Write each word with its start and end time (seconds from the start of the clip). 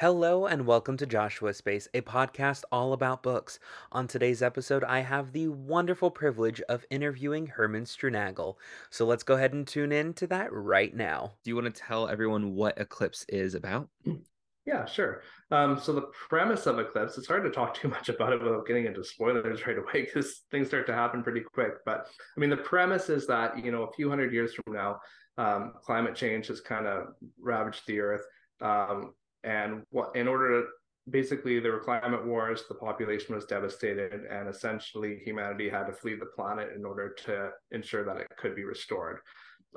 Hello 0.00 0.46
and 0.46 0.64
welcome 0.64 0.96
to 0.98 1.06
Joshua's 1.06 1.56
Space, 1.56 1.88
a 1.92 2.02
podcast 2.02 2.62
all 2.70 2.92
about 2.92 3.20
books. 3.20 3.58
On 3.90 4.06
today's 4.06 4.42
episode, 4.42 4.84
I 4.84 5.00
have 5.00 5.32
the 5.32 5.48
wonderful 5.48 6.08
privilege 6.08 6.60
of 6.68 6.84
interviewing 6.88 7.48
Herman 7.48 7.82
Steuernagel. 7.82 8.54
So 8.90 9.04
let's 9.04 9.24
go 9.24 9.34
ahead 9.34 9.54
and 9.54 9.66
tune 9.66 9.90
in 9.90 10.14
to 10.14 10.28
that 10.28 10.52
right 10.52 10.94
now. 10.94 11.32
Do 11.42 11.50
you 11.50 11.56
want 11.56 11.74
to 11.74 11.82
tell 11.82 12.06
everyone 12.06 12.54
what 12.54 12.78
Eclipse 12.78 13.26
is 13.28 13.56
about? 13.56 13.88
Yeah, 14.66 14.84
sure. 14.84 15.22
Um, 15.50 15.80
so 15.80 15.94
the 15.94 16.10
premise 16.28 16.66
of 16.66 16.78
Eclipse, 16.78 17.16
it's 17.16 17.26
hard 17.26 17.42
to 17.44 17.50
talk 17.50 17.72
too 17.80 17.88
much 17.88 18.10
about 18.10 18.34
it 18.34 18.42
without 18.42 18.66
getting 18.66 18.84
into 18.84 19.02
spoilers 19.02 19.66
right 19.66 19.78
away 19.78 20.04
because 20.04 20.42
things 20.50 20.68
start 20.68 20.86
to 20.88 20.94
happen 20.94 21.22
pretty 21.22 21.40
quick. 21.40 21.72
But 21.86 22.06
I 22.36 22.40
mean, 22.40 22.50
the 22.50 22.58
premise 22.58 23.08
is 23.08 23.26
that, 23.28 23.64
you 23.64 23.72
know, 23.72 23.84
a 23.84 23.92
few 23.94 24.10
hundred 24.10 24.30
years 24.30 24.52
from 24.52 24.74
now, 24.74 25.00
um, 25.38 25.72
climate 25.82 26.14
change 26.14 26.48
has 26.48 26.60
kind 26.60 26.86
of 26.86 27.14
ravaged 27.40 27.80
the 27.86 27.98
earth. 27.98 28.26
Um, 28.60 29.14
and 29.44 29.82
what 29.90 30.14
in 30.14 30.28
order 30.28 30.62
to 30.62 30.68
basically 31.10 31.58
there 31.58 31.72
were 31.72 31.80
climate 31.80 32.26
wars 32.26 32.64
the 32.68 32.74
population 32.74 33.34
was 33.34 33.46
devastated 33.46 34.24
and 34.30 34.48
essentially 34.48 35.20
humanity 35.24 35.68
had 35.68 35.84
to 35.84 35.92
flee 35.92 36.14
the 36.14 36.26
planet 36.26 36.68
in 36.76 36.84
order 36.84 37.14
to 37.14 37.50
ensure 37.70 38.04
that 38.04 38.18
it 38.18 38.28
could 38.36 38.54
be 38.54 38.64
restored. 38.64 39.18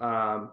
Um, 0.02 0.52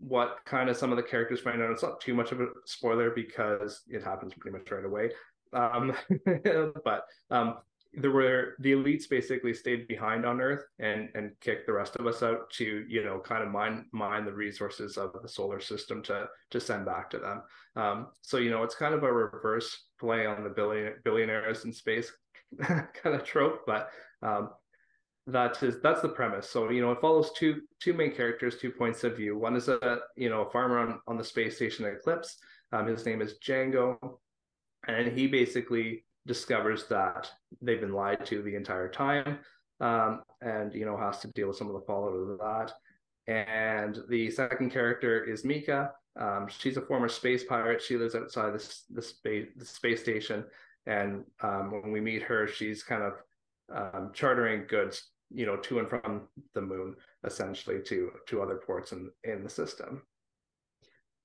what 0.00 0.38
kind 0.46 0.70
of 0.70 0.76
some 0.76 0.90
of 0.92 0.96
the 0.96 1.02
characters 1.02 1.40
find 1.40 1.60
out 1.60 1.70
it's 1.70 1.82
not 1.82 2.00
too 2.00 2.14
much 2.14 2.32
of 2.32 2.40
a 2.40 2.46
spoiler 2.66 3.10
because 3.10 3.82
it 3.88 4.02
happens 4.02 4.32
pretty 4.34 4.56
much 4.56 4.70
right 4.70 4.84
away. 4.84 5.10
Um, 5.52 5.92
but 6.84 7.02
um, 7.30 7.56
there 7.94 8.10
were 8.10 8.54
the 8.58 8.72
elites 8.72 9.08
basically 9.08 9.54
stayed 9.54 9.88
behind 9.88 10.26
on 10.26 10.40
earth 10.40 10.64
and 10.78 11.08
and 11.14 11.32
kicked 11.40 11.66
the 11.66 11.72
rest 11.72 11.96
of 11.96 12.06
us 12.06 12.22
out 12.22 12.50
to 12.50 12.84
you 12.88 13.02
know 13.02 13.18
kind 13.18 13.42
of 13.42 13.50
mine 13.50 13.86
mine 13.92 14.24
the 14.24 14.32
resources 14.32 14.96
of 14.98 15.12
the 15.22 15.28
solar 15.28 15.60
system 15.60 16.02
to 16.02 16.26
to 16.50 16.60
send 16.60 16.84
back 16.84 17.08
to 17.10 17.18
them. 17.18 17.42
Um, 17.76 18.08
so 18.22 18.36
you 18.36 18.50
know 18.50 18.62
it's 18.62 18.74
kind 18.74 18.94
of 18.94 19.02
a 19.02 19.12
reverse 19.12 19.86
play 19.98 20.26
on 20.26 20.44
the 20.44 20.50
billion 20.50 20.94
billionaires 21.04 21.64
in 21.64 21.72
space 21.72 22.12
kind 22.62 22.86
of 23.04 23.24
trope 23.24 23.62
but 23.66 23.90
um, 24.22 24.50
that 25.26 25.62
is 25.62 25.80
that's 25.82 26.02
the 26.02 26.08
premise. 26.08 26.48
So 26.48 26.70
you 26.70 26.82
know 26.82 26.92
it 26.92 27.00
follows 27.00 27.30
two 27.36 27.62
two 27.80 27.94
main 27.94 28.12
characters 28.12 28.56
two 28.58 28.70
points 28.70 29.04
of 29.04 29.16
view. 29.16 29.38
One 29.38 29.56
is 29.56 29.68
a 29.68 30.00
you 30.16 30.28
know 30.28 30.42
a 30.42 30.50
farmer 30.50 30.78
on, 30.78 31.00
on 31.06 31.16
the 31.16 31.24
space 31.24 31.56
station 31.56 31.84
eclipse. 31.86 32.36
Um, 32.72 32.86
his 32.86 33.06
name 33.06 33.22
is 33.22 33.36
django. 33.44 33.96
And 34.86 35.08
he 35.08 35.26
basically 35.26 36.04
discovers 36.28 36.84
that 36.86 37.30
they've 37.60 37.80
been 37.80 37.92
lied 37.92 38.24
to 38.26 38.42
the 38.42 38.54
entire 38.54 38.88
time 38.88 39.38
um, 39.80 40.22
and 40.40 40.72
you 40.74 40.84
know 40.84 40.96
has 40.96 41.18
to 41.20 41.28
deal 41.28 41.48
with 41.48 41.56
some 41.56 41.66
of 41.66 41.74
the 41.74 41.86
fallout 41.86 42.12
of 42.12 42.38
that. 42.38 42.72
And 43.26 43.98
the 44.08 44.30
second 44.30 44.70
character 44.70 45.24
is 45.24 45.44
mika. 45.44 45.92
Um, 46.18 46.46
she's 46.48 46.76
a 46.76 46.82
former 46.82 47.08
space 47.08 47.44
pirate. 47.44 47.82
She 47.82 47.96
lives 47.96 48.14
outside 48.14 48.54
this 48.54 48.84
the 48.90 49.02
space 49.02 49.48
the 49.56 49.64
space 49.64 50.00
station. 50.00 50.44
And 50.86 51.24
um, 51.42 51.70
when 51.70 51.92
we 51.92 52.00
meet 52.00 52.22
her 52.22 52.46
she's 52.46 52.82
kind 52.82 53.02
of 53.02 53.14
um, 53.74 54.10
chartering 54.14 54.66
goods 54.68 55.10
you 55.30 55.44
know 55.44 55.56
to 55.56 55.78
and 55.78 55.88
from 55.88 56.22
the 56.54 56.60
moon 56.60 56.94
essentially 57.24 57.80
to 57.82 58.10
to 58.26 58.40
other 58.40 58.56
ports 58.56 58.92
in 58.92 59.10
in 59.24 59.42
the 59.44 59.50
system 59.50 60.02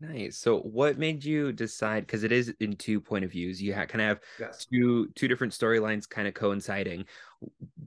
Nice. 0.04 0.38
So, 0.38 0.59
what 0.59 0.98
made 0.98 1.23
you 1.23 1.54
decide? 1.54 2.06
Because 2.06 2.26
it 2.26 2.34
is 2.34 2.54
in 2.59 2.76
two 2.76 3.00
point 3.00 3.23
of 3.23 3.32
views. 3.32 3.62
You 3.62 3.73
ha- 3.73 3.86
kind 3.86 4.02
of 4.02 4.08
have 4.08 4.20
yes. 4.38 4.66
two 4.66 5.08
two 5.16 5.30
different 5.30 5.54
storylines, 5.54 6.09
kind 6.09 6.28
of 6.28 6.34
coinciding. 6.34 7.06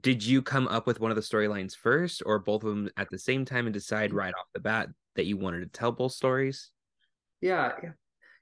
Did 0.01 0.25
you 0.25 0.41
come 0.41 0.67
up 0.67 0.87
with 0.87 0.99
one 0.99 1.11
of 1.11 1.15
the 1.15 1.21
storylines 1.21 1.75
first, 1.75 2.23
or 2.25 2.39
both 2.39 2.63
of 2.63 2.69
them 2.69 2.89
at 2.97 3.11
the 3.11 3.19
same 3.19 3.45
time, 3.45 3.67
and 3.67 3.73
decide 3.73 4.13
right 4.13 4.33
off 4.33 4.47
the 4.53 4.59
bat 4.59 4.89
that 5.15 5.27
you 5.27 5.37
wanted 5.37 5.59
to 5.59 5.67
tell 5.67 5.91
both 5.91 6.11
stories? 6.11 6.71
Yeah, 7.39 7.73
yeah. 7.83 7.91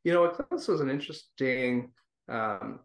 You 0.05 0.13
know, 0.13 0.23
Eclipse 0.23 0.69
was 0.69 0.79
an 0.79 0.89
interesting. 0.89 1.91
Um, 2.29 2.79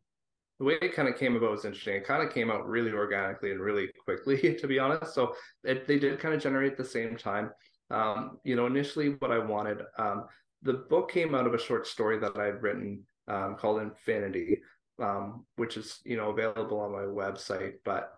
the 0.59 0.65
way 0.65 0.75
it 0.83 0.93
kind 0.93 1.09
of 1.09 1.17
came 1.17 1.37
about 1.37 1.53
was 1.53 1.65
interesting. 1.65 1.95
It 1.95 2.05
kind 2.05 2.27
of 2.27 2.35
came 2.35 2.51
out 2.51 2.69
really 2.69 2.93
organically 2.93 3.53
and 3.53 3.61
really 3.61 3.91
quickly, 4.05 4.57
to 4.61 4.67
be 4.67 4.81
honest. 4.81 5.15
So 5.15 5.35
it, 5.63 5.87
they 5.87 6.01
did 6.01 6.19
kind 6.19 6.35
of 6.35 6.43
generate 6.43 6.73
at 6.73 6.79
the 6.79 6.85
same 6.85 7.17
time. 7.17 7.51
Um, 7.91 8.39
you 8.45 8.57
know, 8.57 8.67
initially 8.67 9.17
what 9.21 9.33
I 9.33 9.39
wanted, 9.39 9.83
um, 9.99 10.27
the 10.63 10.75
book 10.75 11.11
came 11.11 11.35
out 11.35 11.47
of 11.47 11.55
a 11.55 11.59
short 11.59 11.87
story 11.87 12.19
that 12.19 12.37
I 12.39 12.47
had 12.47 12.63
written 12.63 13.05
um, 13.29 13.57
called 13.57 13.81
Infinity, 13.81 14.61
um, 15.01 15.45
which 15.57 15.77
is 15.77 16.01
you 16.05 16.17
know 16.17 16.31
available 16.31 16.81
on 16.81 16.93
my 16.93 16.99
website. 17.03 17.75
But 17.85 18.13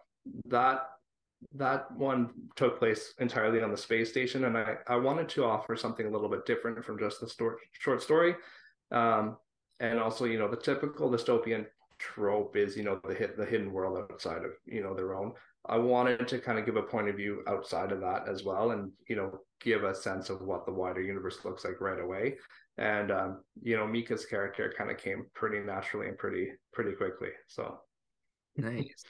that 0.46 0.88
that 1.54 1.90
one 1.92 2.30
took 2.56 2.78
place 2.78 3.14
entirely 3.18 3.62
on 3.62 3.70
the 3.70 3.76
space 3.76 4.10
station, 4.10 4.44
and 4.44 4.56
I 4.56 4.76
I 4.88 4.96
wanted 4.96 5.28
to 5.30 5.44
offer 5.44 5.76
something 5.76 6.06
a 6.06 6.10
little 6.10 6.28
bit 6.28 6.46
different 6.46 6.84
from 6.84 6.98
just 6.98 7.20
the 7.20 7.28
story, 7.28 7.56
short 7.72 8.02
story, 8.02 8.34
um, 8.90 9.36
and 9.80 9.98
also 9.98 10.24
you 10.24 10.38
know 10.38 10.48
the 10.48 10.56
typical 10.56 11.10
dystopian 11.10 11.66
trope 12.02 12.56
is 12.56 12.76
you 12.76 12.82
know 12.82 13.00
the 13.06 13.14
hit 13.14 13.36
the 13.36 13.44
hidden 13.44 13.72
world 13.72 13.98
outside 14.10 14.44
of 14.44 14.52
you 14.66 14.82
know 14.82 14.94
their 14.94 15.14
own. 15.14 15.32
I 15.66 15.76
wanted 15.78 16.26
to 16.28 16.38
kind 16.40 16.58
of 16.58 16.66
give 16.66 16.76
a 16.76 16.82
point 16.82 17.08
of 17.08 17.16
view 17.16 17.42
outside 17.46 17.92
of 17.92 18.00
that 18.00 18.28
as 18.28 18.42
well, 18.42 18.72
and 18.72 18.90
you 19.08 19.16
know 19.16 19.38
give 19.60 19.84
a 19.84 19.94
sense 19.94 20.28
of 20.28 20.40
what 20.42 20.66
the 20.66 20.72
wider 20.72 21.00
universe 21.00 21.44
looks 21.44 21.64
like 21.64 21.80
right 21.80 22.00
away. 22.00 22.36
And 22.78 23.10
um, 23.12 23.44
you 23.62 23.76
know, 23.76 23.86
Mika's 23.86 24.26
character 24.26 24.72
kind 24.76 24.90
of 24.90 24.98
came 24.98 25.26
pretty 25.34 25.60
naturally 25.60 26.08
and 26.08 26.18
pretty 26.18 26.48
pretty 26.72 26.92
quickly. 26.92 27.28
So 27.46 27.78
nice. 28.56 29.04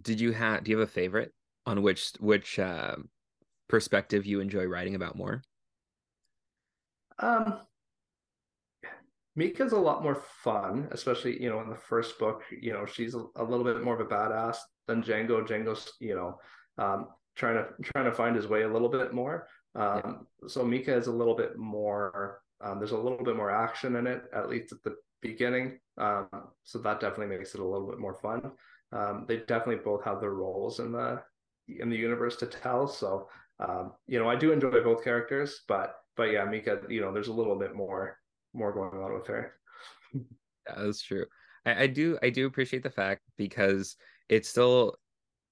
Did 0.00 0.20
you 0.20 0.32
have? 0.32 0.64
Do 0.64 0.70
you 0.70 0.78
have 0.78 0.88
a 0.88 0.92
favorite 0.92 1.32
on 1.66 1.82
which 1.82 2.12
which 2.20 2.58
uh, 2.58 2.96
perspective 3.68 4.24
you 4.24 4.40
enjoy 4.40 4.64
writing 4.64 4.94
about 4.94 5.16
more? 5.16 5.42
Um, 7.18 7.60
Mika's 9.34 9.72
a 9.72 9.78
lot 9.78 10.02
more 10.02 10.22
fun, 10.44 10.88
especially 10.90 11.42
you 11.42 11.48
know 11.48 11.60
in 11.60 11.70
the 11.70 11.76
first 11.76 12.18
book. 12.18 12.42
You 12.50 12.72
know, 12.72 12.86
she's 12.86 13.14
a, 13.14 13.24
a 13.36 13.44
little 13.44 13.64
bit 13.64 13.82
more 13.82 13.98
of 13.98 14.00
a 14.00 14.10
badass 14.10 14.56
than 14.86 15.02
Django. 15.02 15.46
Django's 15.46 15.92
you 16.00 16.14
know 16.14 16.38
um, 16.78 17.08
trying 17.36 17.56
to 17.56 17.68
trying 17.82 18.04
to 18.04 18.12
find 18.12 18.36
his 18.36 18.48
way 18.48 18.62
a 18.62 18.72
little 18.72 18.88
bit 18.88 19.12
more. 19.12 19.46
Um, 19.74 20.26
yeah. 20.42 20.48
So 20.48 20.64
Mika 20.64 20.94
is 20.94 21.06
a 21.06 21.12
little 21.12 21.36
bit 21.36 21.56
more. 21.56 22.40
Um, 22.60 22.78
there's 22.78 22.92
a 22.92 22.96
little 22.96 23.24
bit 23.24 23.36
more 23.36 23.50
action 23.50 23.96
in 23.96 24.06
it, 24.06 24.22
at 24.34 24.48
least 24.48 24.72
at 24.72 24.82
the 24.84 24.94
beginning. 25.20 25.78
Um, 25.98 26.28
so 26.62 26.78
that 26.80 27.00
definitely 27.00 27.36
makes 27.36 27.54
it 27.54 27.60
a 27.60 27.66
little 27.66 27.88
bit 27.88 27.98
more 27.98 28.14
fun. 28.14 28.52
Um, 28.92 29.24
they 29.26 29.38
definitely 29.38 29.82
both 29.84 30.04
have 30.04 30.20
their 30.20 30.34
roles 30.34 30.78
in 30.78 30.92
the 30.92 31.22
in 31.68 31.88
the 31.88 31.96
universe 31.96 32.36
to 32.36 32.46
tell. 32.46 32.86
So 32.86 33.28
um, 33.60 33.92
you 34.06 34.18
know, 34.18 34.28
I 34.28 34.36
do 34.36 34.52
enjoy 34.52 34.82
both 34.82 35.04
characters, 35.04 35.62
but 35.68 35.94
but 36.16 36.24
yeah, 36.24 36.44
Mika, 36.44 36.80
you 36.88 37.00
know, 37.00 37.12
there's 37.12 37.28
a 37.28 37.32
little 37.32 37.58
bit 37.58 37.74
more 37.74 38.18
more 38.54 38.72
going 38.72 39.02
on 39.02 39.14
with 39.14 39.26
her. 39.26 39.54
yeah, 40.14 40.20
that's 40.76 41.02
true. 41.02 41.26
I, 41.64 41.82
I 41.82 41.86
do 41.86 42.18
I 42.22 42.30
do 42.30 42.46
appreciate 42.46 42.82
the 42.82 42.90
fact 42.90 43.22
because 43.36 43.96
it's 44.28 44.48
still 44.48 44.96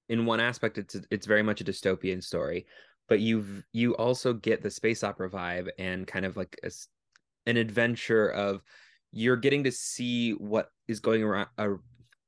in 0.09 0.27
one 0.27 0.41
aspect 0.41 0.78
it's 0.78 0.97
it's 1.11 1.27
very 1.27 1.43
much 1.43 1.61
a 1.61 1.65
dystopian 1.65 2.22
story 2.22 2.66
but 3.09 3.21
you've 3.21 3.65
you 3.72 3.94
also 3.97 4.33
get 4.33 4.62
the 4.62 4.71
space 4.71 5.03
opera 5.05 5.31
vibe 5.31 5.69
and 5.78 6.06
kind 6.06 6.25
of 6.25 6.37
like 6.37 6.59
a, 6.65 6.71
an 7.47 7.56
adventure 7.56 8.28
of 8.28 8.62
you're 9.12 9.37
getting 9.37 9.65
to 9.65 9.72
see 9.72 10.32
what 10.32 10.71
is 10.88 11.00
going 11.00 11.22
around 11.22 11.49
uh, 11.59 11.69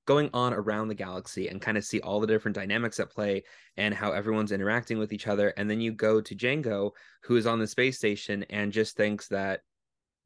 going 0.07 0.29
on 0.35 0.53
around 0.53 0.89
the 0.89 0.95
galaxy 0.95 1.49
and 1.49 1.61
kind 1.61 1.79
of 1.79 1.85
see 1.85 2.01
all 2.01 2.21
the 2.21 2.27
different 2.27 2.57
dynamics 2.57 2.99
at 2.99 3.11
play 3.11 3.43
and 3.77 3.95
how 3.95 4.11
everyone's 4.13 4.53
interacting 4.53 4.99
with 4.99 5.13
each 5.13 5.27
other 5.29 5.49
and 5.57 5.71
then 5.71 5.81
you 5.81 5.93
go 5.93 6.21
to 6.21 6.35
Django 6.35 6.91
who 7.23 7.37
is 7.37 7.47
on 7.47 7.59
the 7.59 7.67
space 7.67 7.99
station 7.99 8.45
and 8.51 8.73
just 8.73 8.97
thinks 8.97 9.29
that 9.29 9.61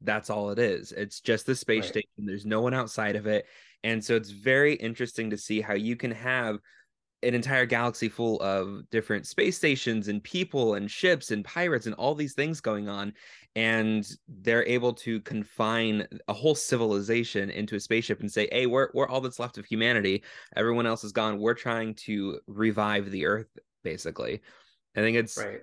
that's 0.01 0.29
all 0.29 0.51
it 0.51 0.59
is. 0.59 0.91
It's 0.91 1.21
just 1.21 1.45
the 1.45 1.55
space 1.55 1.83
right. 1.83 1.91
station. 1.91 2.25
There's 2.25 2.45
no 2.45 2.61
one 2.61 2.73
outside 2.73 3.15
of 3.15 3.27
it. 3.27 3.45
And 3.83 4.03
so 4.03 4.15
it's 4.15 4.29
very 4.29 4.73
interesting 4.75 5.29
to 5.29 5.37
see 5.37 5.61
how 5.61 5.73
you 5.73 5.95
can 5.95 6.11
have 6.11 6.59
an 7.23 7.33
entire 7.33 7.65
galaxy 7.65 8.09
full 8.09 8.39
of 8.41 8.87
different 8.91 9.25
space 9.25 9.57
stations 9.57 10.07
and 10.07 10.23
people 10.23 10.75
and 10.75 10.89
ships 10.89 11.31
and 11.31 11.43
pirates 11.43 11.87
and 11.87 11.95
all 11.95 12.13
these 12.13 12.33
things 12.33 12.61
going 12.61 12.87
on. 12.87 13.11
And 13.55 14.07
they're 14.27 14.65
able 14.67 14.93
to 14.93 15.19
confine 15.21 16.07
a 16.27 16.33
whole 16.33 16.53
civilization 16.53 17.49
into 17.49 17.75
a 17.75 17.79
spaceship 17.79 18.19
and 18.19 18.31
say 18.31 18.47
hey 18.51 18.67
we're, 18.67 18.89
we're 18.93 19.07
all 19.07 19.21
that's 19.21 19.39
left 19.39 19.57
of 19.57 19.65
humanity. 19.65 20.23
Everyone 20.55 20.85
else 20.85 21.03
is 21.03 21.11
gone. 21.11 21.39
We're 21.39 21.55
trying 21.55 21.95
to 21.95 22.39
revive 22.45 23.09
the 23.09 23.25
earth 23.25 23.49
basically. 23.83 24.41
I 24.95 24.99
think 24.99 25.17
it's 25.17 25.37
right. 25.37 25.61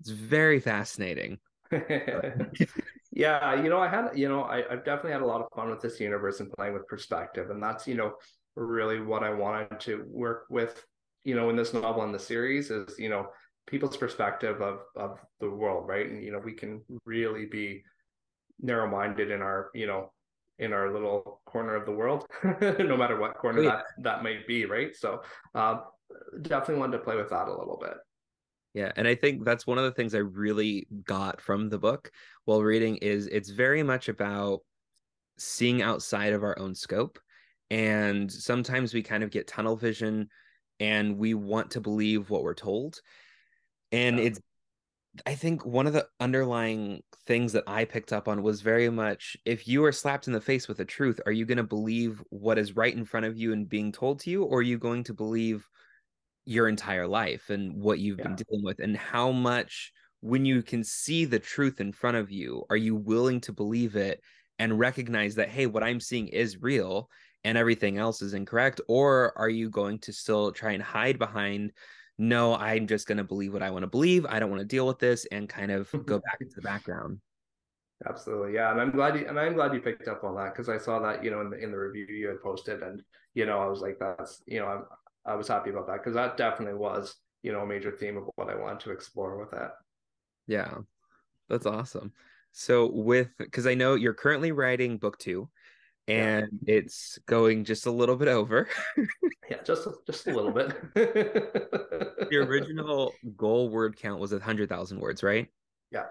it's 0.00 0.10
very 0.10 0.60
fascinating 0.60 1.38
yeah 3.20 3.62
you 3.62 3.68
know 3.68 3.80
i 3.80 3.88
had 3.88 4.10
you 4.14 4.28
know 4.28 4.42
I, 4.42 4.58
i've 4.70 4.84
definitely 4.84 5.12
had 5.12 5.22
a 5.22 5.26
lot 5.26 5.40
of 5.40 5.48
fun 5.54 5.70
with 5.70 5.80
this 5.80 6.00
universe 6.00 6.40
and 6.40 6.50
playing 6.52 6.74
with 6.74 6.86
perspective 6.86 7.50
and 7.50 7.62
that's 7.62 7.86
you 7.86 7.94
know 7.94 8.12
really 8.56 9.00
what 9.00 9.22
I 9.22 9.32
wanted 9.32 9.80
to 9.80 10.04
work 10.08 10.44
with 10.50 10.84
you 11.24 11.34
know 11.34 11.50
in 11.50 11.56
this 11.56 11.74
novel 11.74 12.02
and 12.02 12.14
the 12.14 12.18
series 12.18 12.70
is 12.70 12.98
you 12.98 13.08
know 13.08 13.28
people's 13.66 13.96
perspective 13.96 14.60
of 14.60 14.80
of 14.96 15.18
the 15.40 15.50
world 15.50 15.86
right? 15.86 16.06
And 16.06 16.22
you 16.22 16.32
know 16.32 16.40
we 16.44 16.52
can 16.52 16.82
really 17.04 17.46
be 17.46 17.82
narrow-minded 18.60 19.30
in 19.30 19.40
our 19.40 19.70
you 19.74 19.86
know 19.86 20.12
in 20.58 20.72
our 20.72 20.92
little 20.92 21.40
corner 21.46 21.74
of 21.74 21.86
the 21.86 21.92
world 21.92 22.26
no 22.60 22.96
matter 22.96 23.18
what 23.18 23.38
corner 23.38 23.60
oh, 23.60 23.62
yeah. 23.62 23.70
that 23.70 23.84
that 24.02 24.22
might 24.22 24.46
be 24.46 24.64
right? 24.64 24.94
So 24.96 25.22
um, 25.54 25.82
definitely 26.42 26.80
wanted 26.80 26.98
to 26.98 27.04
play 27.04 27.16
with 27.16 27.30
that 27.30 27.48
a 27.48 27.50
little 27.50 27.78
bit 27.80 27.94
yeah 28.74 28.92
and 28.96 29.06
i 29.06 29.14
think 29.14 29.44
that's 29.44 29.66
one 29.66 29.78
of 29.78 29.84
the 29.84 29.92
things 29.92 30.14
i 30.14 30.18
really 30.18 30.86
got 31.04 31.40
from 31.40 31.68
the 31.68 31.78
book 31.78 32.10
while 32.44 32.62
reading 32.62 32.96
is 32.96 33.26
it's 33.26 33.50
very 33.50 33.82
much 33.82 34.08
about 34.08 34.60
seeing 35.38 35.82
outside 35.82 36.32
of 36.32 36.42
our 36.42 36.58
own 36.58 36.74
scope 36.74 37.18
and 37.70 38.30
sometimes 38.30 38.92
we 38.92 39.02
kind 39.02 39.22
of 39.22 39.30
get 39.30 39.46
tunnel 39.46 39.76
vision 39.76 40.28
and 40.80 41.16
we 41.16 41.34
want 41.34 41.70
to 41.70 41.80
believe 41.80 42.30
what 42.30 42.42
we're 42.42 42.54
told 42.54 43.00
and 43.92 44.18
yeah. 44.18 44.24
it's 44.24 44.40
i 45.26 45.34
think 45.34 45.64
one 45.64 45.86
of 45.86 45.92
the 45.92 46.06
underlying 46.20 47.02
things 47.26 47.52
that 47.52 47.64
i 47.66 47.84
picked 47.84 48.12
up 48.12 48.28
on 48.28 48.42
was 48.42 48.60
very 48.60 48.90
much 48.90 49.36
if 49.44 49.66
you 49.66 49.84
are 49.84 49.92
slapped 49.92 50.26
in 50.26 50.32
the 50.32 50.40
face 50.40 50.68
with 50.68 50.76
the 50.76 50.84
truth 50.84 51.20
are 51.26 51.32
you 51.32 51.44
going 51.44 51.58
to 51.58 51.64
believe 51.64 52.22
what 52.30 52.58
is 52.58 52.76
right 52.76 52.94
in 52.94 53.04
front 53.04 53.26
of 53.26 53.36
you 53.36 53.52
and 53.52 53.68
being 53.68 53.90
told 53.90 54.20
to 54.20 54.30
you 54.30 54.44
or 54.44 54.58
are 54.58 54.62
you 54.62 54.78
going 54.78 55.02
to 55.02 55.14
believe 55.14 55.68
your 56.44 56.68
entire 56.68 57.06
life 57.06 57.50
and 57.50 57.74
what 57.74 57.98
you've 57.98 58.18
yeah. 58.18 58.28
been 58.28 58.36
dealing 58.36 58.64
with 58.64 58.78
and 58.80 58.96
how 58.96 59.30
much 59.30 59.92
when 60.20 60.44
you 60.44 60.62
can 60.62 60.84
see 60.84 61.24
the 61.24 61.38
truth 61.38 61.80
in 61.80 61.92
front 61.92 62.16
of 62.16 62.30
you 62.30 62.64
are 62.70 62.76
you 62.76 62.94
willing 62.94 63.40
to 63.40 63.52
believe 63.52 63.96
it 63.96 64.20
and 64.58 64.78
recognize 64.78 65.34
that 65.34 65.48
hey 65.48 65.66
what 65.66 65.82
i'm 65.82 66.00
seeing 66.00 66.28
is 66.28 66.60
real 66.60 67.08
and 67.44 67.56
everything 67.56 67.98
else 67.98 68.22
is 68.22 68.34
incorrect 68.34 68.80
or 68.88 69.32
are 69.36 69.48
you 69.48 69.70
going 69.70 69.98
to 69.98 70.12
still 70.12 70.52
try 70.52 70.72
and 70.72 70.82
hide 70.82 71.18
behind 71.18 71.72
no 72.18 72.54
i'm 72.56 72.86
just 72.86 73.06
going 73.06 73.18
to 73.18 73.24
believe 73.24 73.52
what 73.52 73.62
i 73.62 73.70
want 73.70 73.82
to 73.82 73.88
believe 73.88 74.26
i 74.26 74.38
don't 74.38 74.50
want 74.50 74.60
to 74.60 74.66
deal 74.66 74.86
with 74.86 74.98
this 74.98 75.26
and 75.32 75.48
kind 75.48 75.70
of 75.70 75.90
go 76.06 76.18
back 76.18 76.38
into 76.40 76.54
the 76.56 76.62
background 76.62 77.18
absolutely 78.08 78.54
yeah 78.54 78.70
and 78.70 78.80
i'm 78.80 78.90
glad 78.90 79.14
you 79.14 79.26
and 79.28 79.38
i'm 79.38 79.54
glad 79.54 79.72
you 79.74 79.80
picked 79.80 80.08
up 80.08 80.24
on 80.24 80.34
that 80.34 80.52
because 80.52 80.68
i 80.68 80.78
saw 80.78 80.98
that 80.98 81.22
you 81.22 81.30
know 81.30 81.40
in 81.42 81.50
the 81.50 81.58
in 81.58 81.70
the 81.70 81.76
review 81.76 82.06
you 82.06 82.28
had 82.28 82.40
posted 82.42 82.82
and 82.82 83.02
you 83.34 83.44
know 83.44 83.58
i 83.58 83.66
was 83.66 83.80
like 83.80 83.98
that's 83.98 84.42
you 84.46 84.58
know 84.58 84.66
i'm 84.66 84.84
i 85.26 85.34
was 85.34 85.48
happy 85.48 85.70
about 85.70 85.86
that 85.86 85.98
because 85.98 86.14
that 86.14 86.36
definitely 86.36 86.78
was 86.78 87.16
you 87.42 87.52
know 87.52 87.60
a 87.60 87.66
major 87.66 87.90
theme 87.90 88.16
of 88.16 88.24
what 88.36 88.48
i 88.48 88.54
wanted 88.54 88.80
to 88.80 88.90
explore 88.90 89.38
with 89.38 89.50
that 89.50 89.72
yeah 90.46 90.78
that's 91.48 91.66
awesome 91.66 92.12
so 92.52 92.90
with 92.90 93.28
because 93.38 93.66
i 93.66 93.74
know 93.74 93.94
you're 93.94 94.14
currently 94.14 94.52
writing 94.52 94.98
book 94.98 95.18
two 95.18 95.48
and 96.10 96.48
yeah. 96.66 96.74
it's 96.76 97.18
going 97.26 97.64
just 97.64 97.86
a 97.86 97.90
little 97.90 98.16
bit 98.16 98.28
over. 98.28 98.68
yeah, 99.48 99.58
just 99.64 99.86
just 100.06 100.26
a 100.26 100.34
little 100.34 100.50
bit. 100.50 100.74
the 100.94 102.36
original 102.36 103.12
goal 103.36 103.68
word 103.68 103.96
count 103.96 104.20
was 104.20 104.32
a 104.32 104.40
hundred 104.40 104.68
thousand 104.68 105.00
words, 105.00 105.22
right? 105.22 105.48
Yeah. 105.90 106.06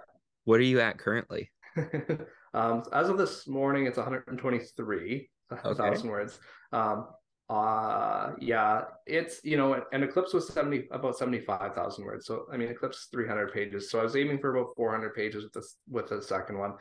What 0.46 0.60
are 0.60 0.64
you 0.64 0.80
at 0.80 0.98
currently? 0.98 1.52
um, 2.54 2.84
as 2.94 3.10
of 3.10 3.18
this 3.18 3.48
morning, 3.48 3.88
it's 3.88 3.98
123 3.98 5.30
thousand 5.50 5.86
okay. 5.86 6.08
words. 6.08 6.40
Um, 6.72 7.08
uh, 7.50 8.34
yeah, 8.40 8.84
it's 9.08 9.42
you 9.44 9.58
know, 9.58 9.84
and 9.92 10.04
Eclipse 10.04 10.34
was 10.34 10.48
70 10.50 10.88
about 10.92 11.18
75,000 11.18 12.06
words. 12.06 12.26
So 12.26 12.46
I 12.52 12.58
mean, 12.58 12.70
Eclipse 12.70 13.08
300 13.12 13.54
pages. 13.54 13.90
So 13.90 14.00
I 14.00 14.04
was 14.04 14.16
aiming 14.16 14.40
for 14.40 14.56
about 14.56 14.76
400 14.76 15.16
pages 15.16 15.44
with 15.44 15.54
this 15.54 15.76
with 15.90 16.10
the 16.10 16.22
second 16.22 16.60
one 16.60 16.74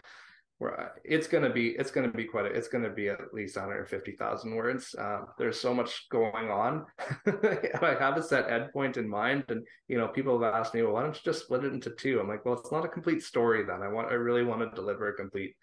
where 0.58 0.92
it's 1.04 1.28
going 1.28 1.44
to 1.44 1.50
be 1.50 1.68
it's 1.68 1.90
going 1.90 2.10
to 2.10 2.16
be 2.16 2.24
quite 2.24 2.44
a, 2.44 2.48
it's 2.48 2.68
going 2.68 2.82
to 2.82 2.90
be 2.90 3.08
at 3.08 3.32
least 3.32 3.56
150,000 3.56 4.54
words. 4.54 4.94
Uh, 4.96 5.20
there's 5.38 5.60
so 5.60 5.72
much 5.72 6.08
going 6.10 6.50
on. 6.50 6.84
I 7.26 7.96
have 7.98 8.16
a 8.16 8.22
set 8.22 8.48
endpoint 8.48 8.96
in 8.96 9.08
mind, 9.08 9.44
and 9.48 9.64
you 9.86 9.96
know, 9.96 10.08
people 10.08 10.38
have 10.40 10.54
asked 10.54 10.74
me, 10.74 10.82
well, 10.82 10.94
why 10.94 11.02
don't 11.02 11.14
you 11.14 11.20
just 11.24 11.44
split 11.44 11.64
it 11.64 11.72
into 11.72 11.90
two? 11.90 12.20
I'm 12.20 12.28
like, 12.28 12.44
well, 12.44 12.58
it's 12.58 12.72
not 12.72 12.84
a 12.84 12.88
complete 12.88 13.22
story. 13.22 13.64
Then 13.64 13.82
I 13.82 13.88
want 13.88 14.10
I 14.10 14.14
really 14.14 14.44
want 14.44 14.60
to 14.60 14.76
deliver 14.76 15.08
a 15.08 15.14
complete 15.14 15.54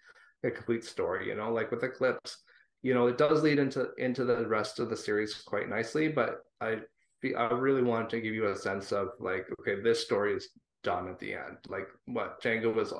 a 0.44 0.50
complete 0.50 0.84
story. 0.84 1.28
You 1.28 1.36
know, 1.36 1.52
like 1.52 1.70
with 1.70 1.84
Eclipse, 1.84 2.38
you 2.86 2.94
know, 2.94 3.08
it 3.08 3.18
does 3.18 3.42
lead 3.42 3.58
into 3.58 3.88
into 3.98 4.24
the 4.24 4.46
rest 4.46 4.78
of 4.78 4.88
the 4.88 4.96
series 4.96 5.34
quite 5.34 5.68
nicely, 5.68 6.06
but 6.06 6.44
I 6.60 6.78
I 7.36 7.46
really 7.46 7.82
wanted 7.82 8.10
to 8.10 8.20
give 8.20 8.32
you 8.32 8.46
a 8.46 8.54
sense 8.56 8.92
of 8.92 9.08
like, 9.18 9.48
okay, 9.58 9.80
this 9.82 10.04
story 10.04 10.34
is 10.34 10.50
done 10.84 11.08
at 11.08 11.18
the 11.18 11.34
end. 11.34 11.56
Like 11.66 11.88
what 12.04 12.40
Django 12.40 12.72
was 12.72 12.94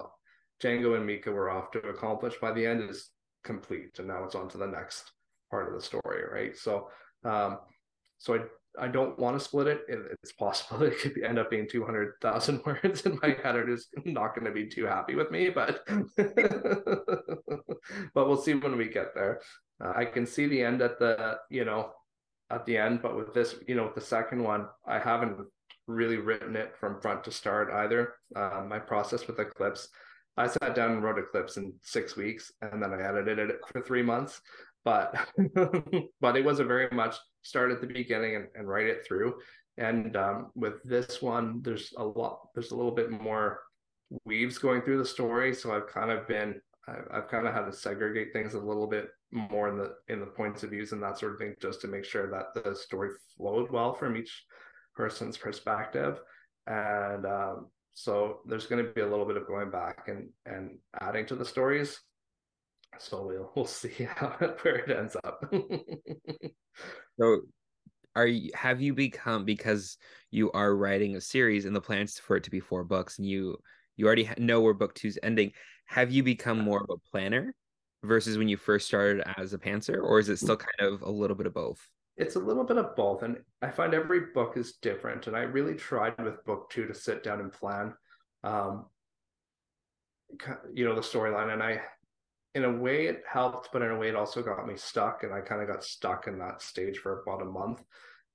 Django 0.60 0.96
and 0.96 1.06
Mika 1.06 1.30
were 1.30 1.50
off 1.50 1.70
to 1.70 1.78
accomplish 1.86 2.34
by 2.40 2.50
the 2.50 2.66
end 2.66 2.90
is 2.90 3.10
complete, 3.44 4.00
and 4.00 4.08
now 4.08 4.24
it's 4.24 4.34
on 4.34 4.48
to 4.48 4.58
the 4.58 4.66
next 4.66 5.12
part 5.52 5.68
of 5.68 5.74
the 5.74 5.80
story, 5.80 6.24
right? 6.32 6.56
So, 6.58 6.88
um, 7.24 7.58
so 8.18 8.34
I 8.34 8.40
I 8.78 8.88
don't 8.88 9.16
want 9.20 9.38
to 9.38 9.44
split 9.44 9.68
it. 9.68 9.82
it 9.88 10.00
it's 10.20 10.32
possible 10.32 10.82
it 10.88 10.98
could 10.98 11.22
end 11.22 11.38
up 11.38 11.48
being 11.48 11.68
two 11.68 11.84
hundred 11.84 12.14
thousand 12.20 12.60
words, 12.66 13.06
and 13.06 13.20
my 13.22 13.36
editor 13.44 13.70
is 13.70 13.86
not 14.04 14.34
going 14.34 14.46
to 14.46 14.50
be 14.50 14.66
too 14.66 14.86
happy 14.86 15.14
with 15.14 15.30
me, 15.30 15.50
but 15.50 15.86
but 18.14 18.26
we'll 18.26 18.42
see 18.42 18.54
when 18.54 18.76
we 18.76 18.88
get 18.88 19.14
there. 19.14 19.40
Uh, 19.82 19.92
I 19.94 20.04
can 20.04 20.26
see 20.26 20.46
the 20.46 20.62
end 20.62 20.82
at 20.82 20.98
the 20.98 21.38
you 21.50 21.64
know 21.64 21.90
at 22.50 22.64
the 22.66 22.78
end, 22.78 23.02
but 23.02 23.16
with 23.16 23.34
this, 23.34 23.56
you 23.66 23.74
know, 23.74 23.84
with 23.84 23.94
the 23.94 24.00
second 24.00 24.42
one, 24.42 24.68
I 24.86 24.98
haven't 24.98 25.38
really 25.88 26.16
written 26.16 26.56
it 26.56 26.76
from 26.78 27.00
front 27.00 27.24
to 27.24 27.30
start 27.30 27.72
either. 27.72 28.14
Uh, 28.34 28.64
my 28.68 28.78
process 28.78 29.26
with 29.26 29.38
Eclipse 29.38 29.88
I 30.36 30.46
sat 30.46 30.74
down 30.74 30.92
and 30.92 31.02
wrote 31.02 31.18
Eclipse 31.18 31.56
in 31.56 31.72
six 31.82 32.16
weeks, 32.16 32.52
and 32.60 32.82
then 32.82 32.92
I 32.92 33.02
edited 33.02 33.50
it 33.50 33.60
for 33.72 33.80
three 33.80 34.02
months. 34.02 34.40
But 34.84 35.16
but 36.20 36.36
it 36.36 36.44
was 36.44 36.60
a 36.60 36.64
very 36.64 36.88
much 36.92 37.16
start 37.42 37.72
at 37.72 37.80
the 37.80 37.86
beginning 37.86 38.36
and, 38.36 38.46
and 38.54 38.68
write 38.68 38.86
it 38.86 39.04
through. 39.06 39.34
And 39.78 40.16
um, 40.16 40.52
with 40.54 40.82
this 40.84 41.20
one, 41.22 41.60
there's 41.62 41.92
a 41.96 42.04
lot. 42.04 42.48
There's 42.54 42.70
a 42.70 42.76
little 42.76 42.92
bit 42.92 43.10
more 43.10 43.60
weaves 44.24 44.58
going 44.58 44.82
through 44.82 44.98
the 44.98 45.06
story, 45.06 45.54
so 45.54 45.74
I've 45.74 45.88
kind 45.88 46.10
of 46.10 46.28
been 46.28 46.60
I've, 46.88 47.08
I've 47.12 47.28
kind 47.28 47.46
of 47.46 47.54
had 47.54 47.66
to 47.66 47.72
segregate 47.72 48.32
things 48.32 48.54
a 48.54 48.60
little 48.60 48.86
bit 48.86 49.08
more 49.32 49.68
in 49.68 49.76
the 49.76 49.94
in 50.08 50.20
the 50.20 50.26
points 50.26 50.62
of 50.62 50.70
views 50.70 50.92
and 50.92 51.02
that 51.02 51.18
sort 51.18 51.32
of 51.32 51.38
thing, 51.38 51.54
just 51.60 51.80
to 51.82 51.88
make 51.88 52.04
sure 52.04 52.30
that 52.30 52.62
the 52.62 52.74
story 52.74 53.10
flowed 53.36 53.70
well 53.70 53.94
from 53.94 54.16
each 54.16 54.44
person's 54.94 55.36
perspective. 55.36 56.20
And 56.66 57.26
um, 57.26 57.66
so 57.94 58.40
there's 58.46 58.66
going 58.66 58.84
to 58.84 58.92
be 58.92 59.00
a 59.00 59.08
little 59.08 59.26
bit 59.26 59.36
of 59.36 59.46
going 59.46 59.70
back 59.70 60.08
and 60.08 60.28
and 60.44 60.78
adding 61.00 61.26
to 61.26 61.34
the 61.34 61.44
stories. 61.44 62.00
So 62.98 63.26
we'll 63.26 63.52
we'll 63.54 63.64
see 63.66 64.04
how 64.16 64.28
where 64.62 64.76
it 64.76 64.90
ends 64.96 65.16
up. 65.24 65.52
so 67.18 67.40
are 68.14 68.26
you 68.26 68.50
have 68.54 68.80
you 68.80 68.94
become 68.94 69.44
because 69.44 69.98
you 70.30 70.50
are 70.52 70.74
writing 70.74 71.16
a 71.16 71.20
series 71.20 71.66
and 71.66 71.76
the 71.76 71.80
plans 71.80 72.18
for 72.18 72.36
it 72.36 72.44
to 72.44 72.50
be 72.50 72.60
four 72.60 72.82
books 72.82 73.18
and 73.18 73.28
you 73.28 73.58
you 73.96 74.06
already 74.06 74.28
know 74.38 74.60
where 74.60 74.74
book 74.74 74.94
two's 74.94 75.18
ending 75.22 75.52
have 75.86 76.10
you 76.10 76.22
become 76.22 76.60
more 76.60 76.82
of 76.82 76.90
a 76.90 77.10
planner 77.10 77.54
versus 78.02 78.38
when 78.38 78.48
you 78.48 78.56
first 78.56 78.86
started 78.86 79.22
as 79.38 79.52
a 79.52 79.58
pantser 79.58 80.02
or 80.02 80.18
is 80.18 80.28
it 80.28 80.38
still 80.38 80.56
kind 80.56 80.92
of 80.92 81.02
a 81.02 81.10
little 81.10 81.36
bit 81.36 81.46
of 81.46 81.54
both? 81.54 81.88
It's 82.16 82.36
a 82.36 82.40
little 82.40 82.64
bit 82.64 82.78
of 82.78 82.96
both 82.96 83.22
and 83.22 83.36
i 83.60 83.70
find 83.70 83.92
every 83.92 84.20
book 84.34 84.56
is 84.56 84.78
different 84.80 85.26
and 85.26 85.36
i 85.36 85.40
really 85.40 85.74
tried 85.74 86.18
with 86.22 86.44
book 86.44 86.70
two 86.70 86.86
to 86.86 86.94
sit 86.94 87.22
down 87.22 87.40
and 87.40 87.52
plan 87.52 87.92
um, 88.42 88.86
you 90.72 90.84
know 90.84 90.94
the 90.94 91.00
storyline 91.02 91.52
and 91.52 91.62
i 91.62 91.80
in 92.54 92.64
a 92.64 92.72
way 92.72 93.06
it 93.06 93.22
helped 93.30 93.68
but 93.70 93.82
in 93.82 93.90
a 93.90 93.98
way 93.98 94.08
it 94.08 94.16
also 94.16 94.42
got 94.42 94.66
me 94.66 94.76
stuck 94.76 95.24
and 95.24 95.32
i 95.32 95.40
kind 95.40 95.60
of 95.60 95.68
got 95.68 95.84
stuck 95.84 96.26
in 96.26 96.38
that 96.38 96.62
stage 96.62 96.98
for 96.98 97.20
about 97.20 97.42
a 97.42 97.44
month 97.44 97.82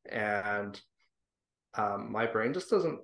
and 0.10 0.80
um, 1.76 2.12
my 2.12 2.28
brain 2.28 2.54
just 2.54 2.70
doesn't 2.70 3.00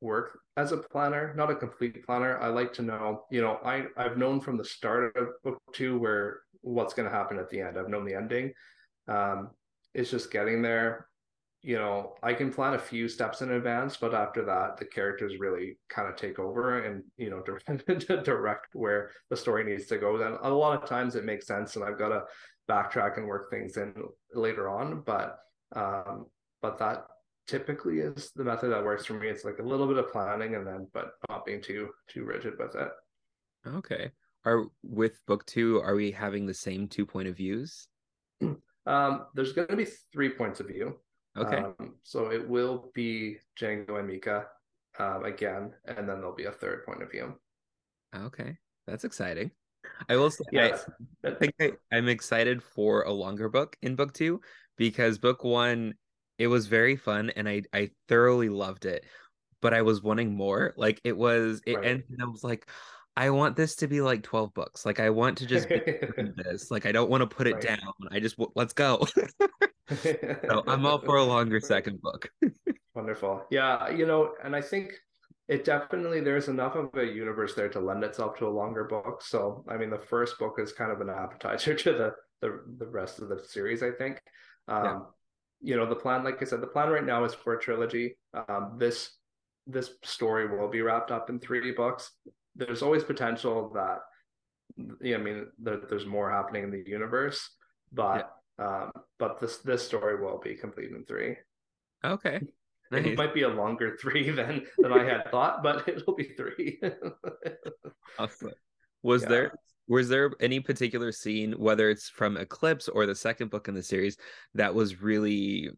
work 0.00 0.38
as 0.56 0.72
a 0.72 0.76
planner 0.76 1.34
not 1.36 1.50
a 1.50 1.54
complete 1.54 2.04
planner 2.06 2.38
i 2.38 2.48
like 2.48 2.72
to 2.72 2.82
know 2.82 3.24
you 3.30 3.40
know 3.40 3.58
i 3.64 3.84
i've 3.96 4.16
known 4.16 4.40
from 4.40 4.56
the 4.56 4.64
start 4.64 5.16
of 5.16 5.28
book 5.42 5.60
two 5.72 5.98
where 5.98 6.40
what's 6.60 6.94
going 6.94 7.08
to 7.08 7.14
happen 7.14 7.38
at 7.38 7.48
the 7.50 7.60
end 7.60 7.76
i've 7.76 7.88
known 7.88 8.04
the 8.04 8.14
ending 8.14 8.52
um, 9.08 9.50
it's 9.94 10.10
just 10.10 10.30
getting 10.30 10.62
there. 10.62 11.08
You 11.62 11.76
know, 11.76 12.14
I 12.22 12.34
can 12.34 12.52
plan 12.52 12.74
a 12.74 12.78
few 12.78 13.08
steps 13.08 13.42
in 13.42 13.50
advance, 13.50 13.96
but 13.96 14.14
after 14.14 14.44
that, 14.44 14.76
the 14.76 14.84
characters 14.84 15.40
really 15.40 15.76
kind 15.88 16.08
of 16.08 16.14
take 16.14 16.38
over 16.38 16.84
and 16.84 17.02
you 17.16 17.30
know 17.30 17.42
direct, 17.66 18.24
direct 18.24 18.74
where 18.74 19.10
the 19.28 19.36
story 19.36 19.64
needs 19.64 19.86
to 19.86 19.98
go. 19.98 20.16
Then 20.16 20.36
a 20.42 20.50
lot 20.50 20.80
of 20.80 20.88
times 20.88 21.16
it 21.16 21.24
makes 21.24 21.46
sense, 21.46 21.74
and 21.74 21.84
I've 21.84 21.98
got 21.98 22.10
to 22.10 22.22
backtrack 22.70 23.16
and 23.16 23.26
work 23.26 23.50
things 23.50 23.76
in 23.76 23.92
later 24.32 24.68
on. 24.68 25.02
But 25.04 25.38
um, 25.74 26.26
but 26.62 26.78
that 26.78 27.06
typically 27.48 27.98
is 27.98 28.30
the 28.36 28.44
method 28.44 28.70
that 28.70 28.84
works 28.84 29.06
for 29.06 29.14
me. 29.14 29.28
It's 29.28 29.44
like 29.44 29.58
a 29.58 29.62
little 29.62 29.88
bit 29.88 29.96
of 29.96 30.12
planning 30.12 30.54
and 30.54 30.66
then 30.66 30.86
but 30.92 31.12
not 31.28 31.44
being 31.44 31.60
too 31.60 31.88
too 32.08 32.24
rigid 32.24 32.54
with 32.58 32.76
it. 32.76 32.90
Okay. 33.66 34.10
Are 34.44 34.66
with 34.82 35.20
book 35.26 35.44
two, 35.46 35.80
are 35.80 35.94
we 35.94 36.12
having 36.12 36.46
the 36.46 36.54
same 36.54 36.86
two 36.86 37.04
point 37.04 37.28
of 37.28 37.36
views? 37.36 37.88
Um, 38.86 39.26
there's 39.34 39.52
going 39.52 39.68
to 39.68 39.76
be 39.76 39.86
three 40.14 40.30
points 40.30 40.60
of 40.60 40.68
view. 40.68 40.96
Okay. 41.36 41.58
Um, 41.58 41.96
so 42.04 42.32
it 42.32 42.48
will 42.48 42.90
be 42.94 43.36
Django 43.60 43.98
and 43.98 44.08
Mika 44.08 44.46
um, 44.98 45.26
again, 45.26 45.74
and 45.84 46.08
then 46.08 46.20
there'll 46.20 46.34
be 46.34 46.46
a 46.46 46.52
third 46.52 46.86
point 46.86 47.02
of 47.02 47.10
view. 47.10 47.34
Okay, 48.16 48.56
that's 48.86 49.04
exciting. 49.04 49.50
I 50.08 50.16
will 50.16 50.30
say, 50.30 50.44
yes. 50.52 50.88
I, 51.22 51.28
I 51.28 51.34
think 51.34 51.52
I, 51.60 51.72
I'm 51.92 52.08
excited 52.08 52.62
for 52.62 53.02
a 53.02 53.12
longer 53.12 53.50
book 53.50 53.76
in 53.82 53.94
book 53.94 54.14
two 54.14 54.40
because 54.78 55.18
book 55.18 55.44
one, 55.44 55.92
it 56.38 56.46
was 56.46 56.66
very 56.66 56.96
fun 56.96 57.30
and 57.30 57.48
I 57.48 57.62
I 57.72 57.90
thoroughly 58.08 58.48
loved 58.48 58.84
it, 58.84 59.04
but 59.60 59.74
I 59.74 59.82
was 59.82 60.02
wanting 60.02 60.34
more. 60.34 60.74
Like 60.76 61.00
it 61.04 61.16
was, 61.16 61.60
it 61.66 61.76
right. 61.76 61.86
ended. 61.86 62.18
I 62.20 62.26
was 62.26 62.44
like, 62.44 62.68
I 63.16 63.30
want 63.30 63.56
this 63.56 63.74
to 63.76 63.88
be 63.88 64.00
like 64.00 64.22
12 64.22 64.54
books. 64.54 64.86
Like 64.86 65.00
I 65.00 65.10
want 65.10 65.38
to 65.38 65.46
just 65.46 65.68
be 65.68 65.80
this. 66.36 66.70
Like 66.70 66.86
I 66.86 66.92
don't 66.92 67.10
want 67.10 67.22
to 67.22 67.26
put 67.26 67.48
it 67.48 67.54
right. 67.54 67.62
down. 67.62 67.92
I 68.12 68.20
just 68.20 68.36
let's 68.54 68.72
go. 68.72 69.04
so 70.02 70.62
I'm 70.68 70.86
all 70.86 71.00
for 71.00 71.16
a 71.16 71.24
longer 71.34 71.58
second 71.58 72.00
book. 72.00 72.30
Wonderful. 72.94 73.44
Yeah, 73.50 73.90
you 73.90 74.06
know, 74.06 74.34
and 74.44 74.54
I 74.54 74.60
think 74.60 74.94
it 75.48 75.64
definitely 75.64 76.20
there's 76.20 76.46
enough 76.46 76.76
of 76.76 76.90
a 76.94 77.04
universe 77.04 77.54
there 77.54 77.68
to 77.70 77.80
lend 77.80 78.04
itself 78.04 78.38
to 78.38 78.46
a 78.46 78.50
longer 78.50 78.84
book. 78.84 79.22
So 79.24 79.64
I 79.68 79.76
mean, 79.76 79.90
the 79.90 79.98
first 79.98 80.38
book 80.38 80.56
is 80.58 80.72
kind 80.72 80.92
of 80.92 81.00
an 81.00 81.10
appetizer 81.10 81.74
to 81.74 81.92
the 81.92 82.14
the, 82.40 82.60
the 82.78 82.86
rest 82.86 83.18
of 83.20 83.28
the 83.28 83.40
series. 83.40 83.82
I 83.82 83.90
think. 83.90 84.20
Um, 84.68 84.84
yeah. 84.84 84.98
You 85.60 85.76
know, 85.76 85.86
the 85.86 85.96
plan, 85.96 86.24
like 86.24 86.40
I 86.40 86.44
said, 86.44 86.60
the 86.60 86.66
plan 86.66 86.90
right 86.90 87.04
now 87.04 87.24
is 87.24 87.34
for 87.34 87.54
a 87.54 87.60
trilogy. 87.60 88.16
Um, 88.48 88.76
this 88.78 89.10
this 89.66 89.90
story 90.02 90.48
will 90.48 90.68
be 90.68 90.80
wrapped 90.80 91.10
up 91.10 91.28
in 91.28 91.38
three 91.38 91.72
books. 91.72 92.10
There's 92.56 92.82
always 92.82 93.04
potential 93.04 93.70
that, 93.74 93.98
yeah, 95.02 95.16
I 95.16 95.18
mean, 95.18 95.46
there, 95.58 95.80
there's 95.88 96.06
more 96.06 96.30
happening 96.30 96.64
in 96.64 96.70
the 96.70 96.82
universe, 96.86 97.50
but 97.92 98.30
yeah. 98.58 98.66
um, 98.66 98.92
but 99.18 99.38
this 99.38 99.58
this 99.58 99.84
story 99.84 100.20
will 100.20 100.38
be 100.38 100.54
complete 100.54 100.90
in 100.90 101.04
three. 101.04 101.36
Okay. 102.04 102.40
Nice. 102.90 103.04
It 103.04 103.18
might 103.18 103.34
be 103.34 103.42
a 103.42 103.48
longer 103.50 103.98
three 104.00 104.30
than 104.30 104.64
than 104.78 104.94
I 104.94 105.04
had 105.04 105.30
thought, 105.30 105.62
but 105.62 105.86
it'll 105.88 106.14
be 106.14 106.30
three. 106.38 106.80
awesome. 108.18 108.52
Was 109.02 109.24
yeah. 109.24 109.28
there 109.28 109.52
was 109.88 110.08
there 110.08 110.30
any 110.40 110.60
particular 110.60 111.12
scene, 111.12 111.52
whether 111.52 111.90
it's 111.90 112.08
from 112.08 112.36
Eclipse 112.36 112.88
or 112.88 113.06
the 113.06 113.14
second 113.14 113.50
book 113.50 113.68
in 113.68 113.74
the 113.74 113.82
series, 113.82 114.16
that 114.54 114.74
was 114.74 115.02
really 115.02 115.70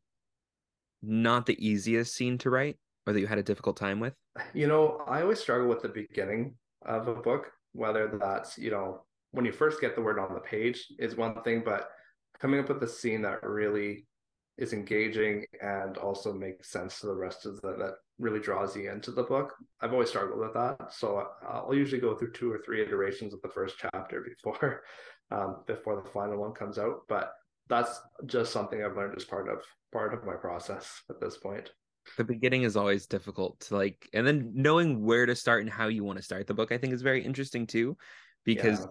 not 1.02 1.46
the 1.46 1.66
easiest 1.66 2.14
scene 2.14 2.36
to 2.38 2.50
write, 2.50 2.76
or 3.06 3.12
that 3.12 3.20
you 3.20 3.26
had 3.26 3.38
a 3.38 3.42
difficult 3.42 3.76
time 3.76 4.00
with? 4.00 4.14
You 4.52 4.66
know, 4.66 5.02
I 5.06 5.22
always 5.22 5.40
struggle 5.40 5.68
with 5.68 5.82
the 5.82 5.88
beginning 5.88 6.54
of 6.82 7.08
a 7.08 7.14
book, 7.14 7.52
whether 7.72 8.18
that's 8.20 8.58
you 8.58 8.70
know 8.70 9.02
when 9.30 9.44
you 9.44 9.52
first 9.52 9.80
get 9.80 9.94
the 9.94 10.02
word 10.02 10.18
on 10.18 10.34
the 10.34 10.40
page 10.40 10.86
is 10.98 11.16
one 11.16 11.40
thing, 11.42 11.62
but 11.64 11.90
coming 12.40 12.60
up 12.60 12.68
with 12.68 12.82
a 12.82 12.88
scene 12.88 13.22
that 13.22 13.42
really 13.42 14.06
is 14.58 14.72
engaging 14.72 15.44
and 15.62 15.96
also 15.96 16.32
makes 16.32 16.70
sense 16.70 17.00
to 17.00 17.06
the 17.06 17.14
rest 17.14 17.46
of 17.46 17.60
the 17.60 17.76
that 17.76 17.94
really 18.20 18.40
draws 18.40 18.76
you 18.76 18.90
into 18.90 19.10
the 19.10 19.22
book. 19.22 19.54
I've 19.80 19.92
always 19.92 20.10
struggled 20.10 20.38
with 20.38 20.54
that, 20.54 20.92
so 20.92 21.26
I'll 21.48 21.74
usually 21.74 22.00
go 22.00 22.14
through 22.14 22.32
two 22.32 22.52
or 22.52 22.58
three 22.58 22.82
iterations 22.82 23.34
of 23.34 23.42
the 23.42 23.48
first 23.48 23.76
chapter 23.78 24.24
before 24.44 24.82
um, 25.30 25.62
before 25.66 26.00
the 26.00 26.08
final 26.10 26.38
one 26.38 26.52
comes 26.52 26.78
out. 26.78 27.02
But 27.08 27.32
that's 27.68 28.00
just 28.26 28.52
something 28.52 28.82
I've 28.82 28.96
learned 28.96 29.16
as 29.16 29.24
part 29.24 29.48
of 29.48 29.62
part 29.92 30.14
of 30.14 30.24
my 30.24 30.34
process 30.34 31.02
at 31.08 31.20
this 31.20 31.38
point. 31.38 31.70
The 32.16 32.24
beginning 32.24 32.62
is 32.62 32.76
always 32.76 33.06
difficult 33.06 33.60
to 33.60 33.76
like, 33.76 34.08
and 34.12 34.26
then 34.26 34.52
knowing 34.54 35.04
where 35.04 35.26
to 35.26 35.34
start 35.34 35.62
and 35.62 35.70
how 35.70 35.88
you 35.88 36.04
want 36.04 36.18
to 36.18 36.24
start 36.24 36.46
the 36.46 36.54
book, 36.54 36.72
I 36.72 36.78
think 36.78 36.92
is 36.92 37.02
very 37.02 37.22
interesting 37.24 37.66
too, 37.66 37.96
because 38.44 38.80
yeah 38.80 38.86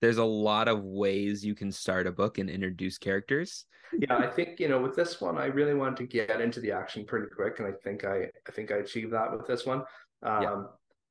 there's 0.00 0.18
a 0.18 0.24
lot 0.24 0.68
of 0.68 0.82
ways 0.84 1.44
you 1.44 1.54
can 1.54 1.72
start 1.72 2.06
a 2.06 2.12
book 2.12 2.38
and 2.38 2.48
introduce 2.48 2.98
characters. 2.98 3.64
Yeah, 3.98 4.16
I 4.16 4.26
think 4.26 4.60
you 4.60 4.68
know 4.68 4.80
with 4.80 4.94
this 4.94 5.20
one, 5.20 5.38
I 5.38 5.46
really 5.46 5.74
wanted 5.74 5.96
to 5.98 6.06
get 6.06 6.40
into 6.40 6.60
the 6.60 6.72
action 6.72 7.04
pretty 7.04 7.26
quick, 7.34 7.58
and 7.58 7.66
I 7.66 7.72
think 7.82 8.04
I 8.04 8.30
I 8.46 8.52
think 8.52 8.70
I 8.70 8.76
achieved 8.76 9.12
that 9.12 9.32
with 9.32 9.46
this 9.46 9.66
one. 9.66 9.82
Um, 10.22 10.42
yeah. 10.42 10.62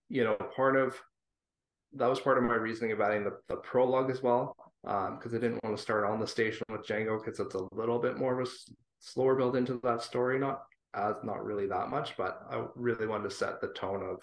You 0.10 0.24
know, 0.24 0.36
part 0.56 0.78
of 0.78 0.96
that 1.94 2.08
was 2.08 2.20
part 2.20 2.38
of 2.38 2.44
my 2.44 2.56
reasoning 2.56 2.92
about 2.92 3.12
adding 3.12 3.24
the, 3.24 3.38
the 3.50 3.58
prologue 3.58 4.12
as 4.12 4.22
well, 4.22 4.56
because 4.84 5.34
um, 5.34 5.36
I 5.36 5.40
didn't 5.40 5.64
want 5.64 5.76
to 5.76 5.82
start 5.82 6.06
on 6.06 6.20
the 6.20 6.28
station 6.28 6.66
with 6.70 6.86
Django 6.86 7.24
because 7.24 7.40
it's 7.40 7.56
a 7.56 7.68
little 7.72 8.00
bit 8.00 8.18
more 8.18 8.40
of 8.40 8.48
a 8.48 8.52
slower 9.00 9.36
build 9.36 9.56
into 9.56 9.80
that 9.84 10.02
story, 10.02 10.40
not 10.40 10.64
as 10.94 11.16
not 11.24 11.44
really 11.44 11.68
that 11.68 11.90
much, 11.90 12.16
but 12.18 12.42
I 12.50 12.64
really 12.76 13.08
wanted 13.08 13.30
to 13.30 13.36
set 13.36 13.62
the 13.62 13.70
tone 13.70 14.04
of 14.04 14.22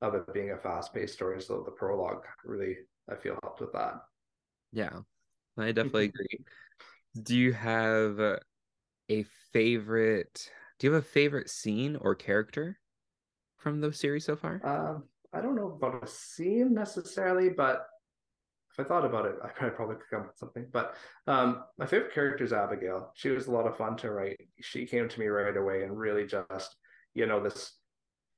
of 0.00 0.14
it 0.14 0.32
being 0.32 0.52
a 0.52 0.56
fast 0.56 0.94
paced 0.94 1.14
story. 1.14 1.40
So 1.42 1.62
the 1.64 1.72
prologue 1.72 2.24
really 2.44 2.76
I 3.10 3.16
feel 3.16 3.38
helped 3.42 3.60
with 3.60 3.72
that. 3.72 4.02
Yeah, 4.72 5.00
I 5.56 5.72
definitely 5.72 6.06
agree. 6.06 6.44
Do 7.22 7.36
you 7.36 7.52
have 7.52 8.20
a 8.20 9.24
favorite? 9.52 10.50
Do 10.78 10.86
you 10.86 10.92
have 10.92 11.02
a 11.02 11.06
favorite 11.06 11.50
scene 11.50 11.96
or 11.96 12.14
character 12.14 12.78
from 13.56 13.80
the 13.80 13.92
series 13.92 14.24
so 14.24 14.36
far? 14.36 14.60
Um, 14.64 15.04
I 15.32 15.40
don't 15.40 15.56
know 15.56 15.72
about 15.80 16.02
a 16.02 16.06
scene 16.06 16.74
necessarily, 16.74 17.48
but 17.48 17.86
if 18.72 18.84
I 18.84 18.88
thought 18.88 19.04
about 19.04 19.26
it, 19.26 19.36
I 19.42 19.68
probably 19.70 19.96
could 19.96 20.10
come 20.10 20.20
up 20.20 20.26
with 20.28 20.38
something. 20.38 20.66
But 20.72 20.94
um, 21.26 21.64
my 21.78 21.86
favorite 21.86 22.14
character 22.14 22.44
is 22.44 22.52
Abigail. 22.52 23.10
She 23.14 23.30
was 23.30 23.46
a 23.46 23.50
lot 23.50 23.66
of 23.66 23.76
fun 23.76 23.96
to 23.98 24.10
write. 24.10 24.40
She 24.60 24.86
came 24.86 25.08
to 25.08 25.20
me 25.20 25.26
right 25.26 25.56
away 25.56 25.82
and 25.82 25.98
really 25.98 26.26
just, 26.26 26.76
you 27.14 27.26
know, 27.26 27.42
this 27.42 27.72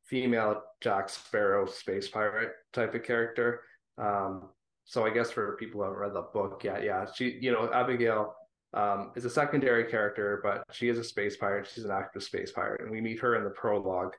female 0.07 0.63
Jack 0.81 1.09
Sparrow 1.09 1.67
space 1.67 2.09
pirate 2.09 2.53
type 2.73 2.95
of 2.95 3.03
character. 3.03 3.61
Um, 3.99 4.49
so 4.91 5.07
I 5.07 5.11
guess 5.11 5.31
for 5.31 5.57
people 5.57 5.79
who 5.79 5.85
haven't 5.85 6.01
read 6.01 6.15
the 6.15 6.23
book 6.35 6.65
yet, 6.65 6.83
yeah, 6.83 7.07
she, 7.15 7.39
you 7.41 7.53
know, 7.53 7.71
Abigail 7.73 8.35
um, 8.75 9.13
is 9.15 9.25
a 9.25 9.31
secondary 9.31 9.85
character, 9.85 10.41
but 10.43 10.65
she 10.73 10.89
is 10.89 10.99
a 10.99 11.05
space 11.05 11.37
pirate. 11.37 11.69
She's 11.73 11.85
an 11.85 11.93
active 11.93 12.25
space 12.25 12.51
pirate, 12.51 12.81
and 12.81 12.91
we 12.91 13.01
meet 13.01 13.21
her 13.21 13.37
in 13.37 13.45
the 13.45 13.51
prologue, 13.51 14.15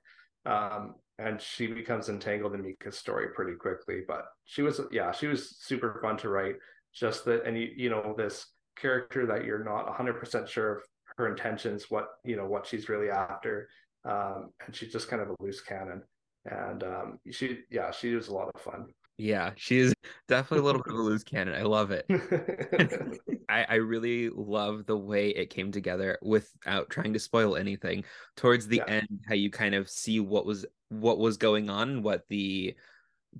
um, 0.45 0.95
and 1.19 1.41
she 1.41 1.67
becomes 1.67 2.07
entangled 2.07 2.53
in 2.53 2.61
Mika's 2.61 2.97
story 2.97 3.27
pretty 3.35 3.55
quickly. 3.57 4.03
But 4.07 4.27
she 4.45 4.61
was, 4.61 4.79
yeah, 4.93 5.11
she 5.11 5.27
was 5.27 5.57
super 5.59 5.99
fun 6.01 6.15
to 6.19 6.29
write. 6.29 6.55
Just 6.95 7.25
that, 7.25 7.43
and 7.45 7.57
you, 7.57 7.67
you 7.75 7.89
know, 7.89 8.15
this 8.17 8.45
character 8.77 9.25
that 9.25 9.43
you're 9.43 9.65
not 9.65 9.93
100% 9.93 10.47
sure 10.47 10.77
of 10.77 10.83
her 11.17 11.27
intentions, 11.27 11.87
what 11.89 12.07
you 12.23 12.37
know, 12.37 12.45
what 12.45 12.65
she's 12.65 12.87
really 12.87 13.09
after, 13.09 13.67
um, 14.05 14.51
and 14.65 14.73
she's 14.73 14.93
just 14.93 15.09
kind 15.09 15.21
of 15.21 15.31
a 15.31 15.35
loose 15.41 15.59
cannon. 15.59 16.01
And 16.45 16.81
um, 16.83 17.19
she, 17.29 17.59
yeah, 17.69 17.91
she 17.91 18.15
was 18.15 18.29
a 18.29 18.33
lot 18.33 18.49
of 18.55 18.61
fun. 18.61 18.87
Yeah, 19.21 19.51
she 19.55 19.77
is 19.77 19.93
definitely 20.27 20.59
a 20.59 20.63
little 20.63 20.81
bit 20.81 20.93
of 20.93 20.99
a 20.99 21.03
loose 21.03 21.23
cannon. 21.23 21.53
I 21.53 21.61
love 21.61 21.91
it. 21.91 22.05
I, 23.49 23.65
I 23.69 23.75
really 23.75 24.29
love 24.29 24.87
the 24.87 24.97
way 24.97 25.29
it 25.29 25.51
came 25.51 25.71
together 25.71 26.17
without 26.23 26.89
trying 26.89 27.13
to 27.13 27.19
spoil 27.19 27.55
anything. 27.55 28.03
Towards 28.35 28.67
the 28.67 28.77
yeah. 28.77 28.93
end, 28.95 29.19
how 29.27 29.35
you 29.35 29.51
kind 29.51 29.75
of 29.75 29.89
see 29.89 30.19
what 30.19 30.45
was 30.45 30.65
what 30.89 31.19
was 31.19 31.37
going 31.37 31.69
on, 31.69 32.01
what 32.01 32.23
the 32.29 32.75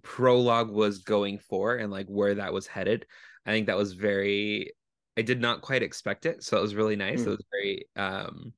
prologue 0.03 0.69
was 0.69 0.99
going 0.99 1.39
for, 1.39 1.75
and 1.75 1.91
like 1.91 2.07
where 2.07 2.35
that 2.35 2.53
was 2.53 2.67
headed. 2.67 3.07
I 3.47 3.51
think 3.51 3.65
that 3.65 3.77
was 3.77 3.93
very. 3.93 4.73
I 5.17 5.23
did 5.23 5.41
not 5.41 5.61
quite 5.61 5.83
expect 5.83 6.27
it, 6.27 6.43
so 6.43 6.57
it 6.57 6.61
was 6.61 6.75
really 6.75 6.95
nice. 6.95 7.21
Mm. 7.21 7.25
It 7.25 7.29
was 7.29 7.45
very. 7.51 7.85
um 7.95 8.53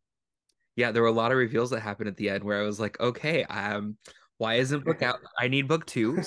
Yeah, 0.76 0.92
there 0.92 1.04
were 1.04 1.08
a 1.08 1.14
lot 1.14 1.32
of 1.32 1.38
reveals 1.38 1.70
that 1.70 1.80
happened 1.80 2.10
at 2.10 2.18
the 2.18 2.30
end 2.32 2.44
where 2.44 2.60
I 2.60 2.66
was 2.66 2.82
like, 2.82 3.00
okay, 3.00 3.46
um 3.46 3.98
why 4.38 4.56
isn't 4.56 4.84
book 4.84 5.02
out? 5.02 5.20
I 5.40 5.48
need 5.48 5.68
book 5.68 5.86
two. 5.86 6.16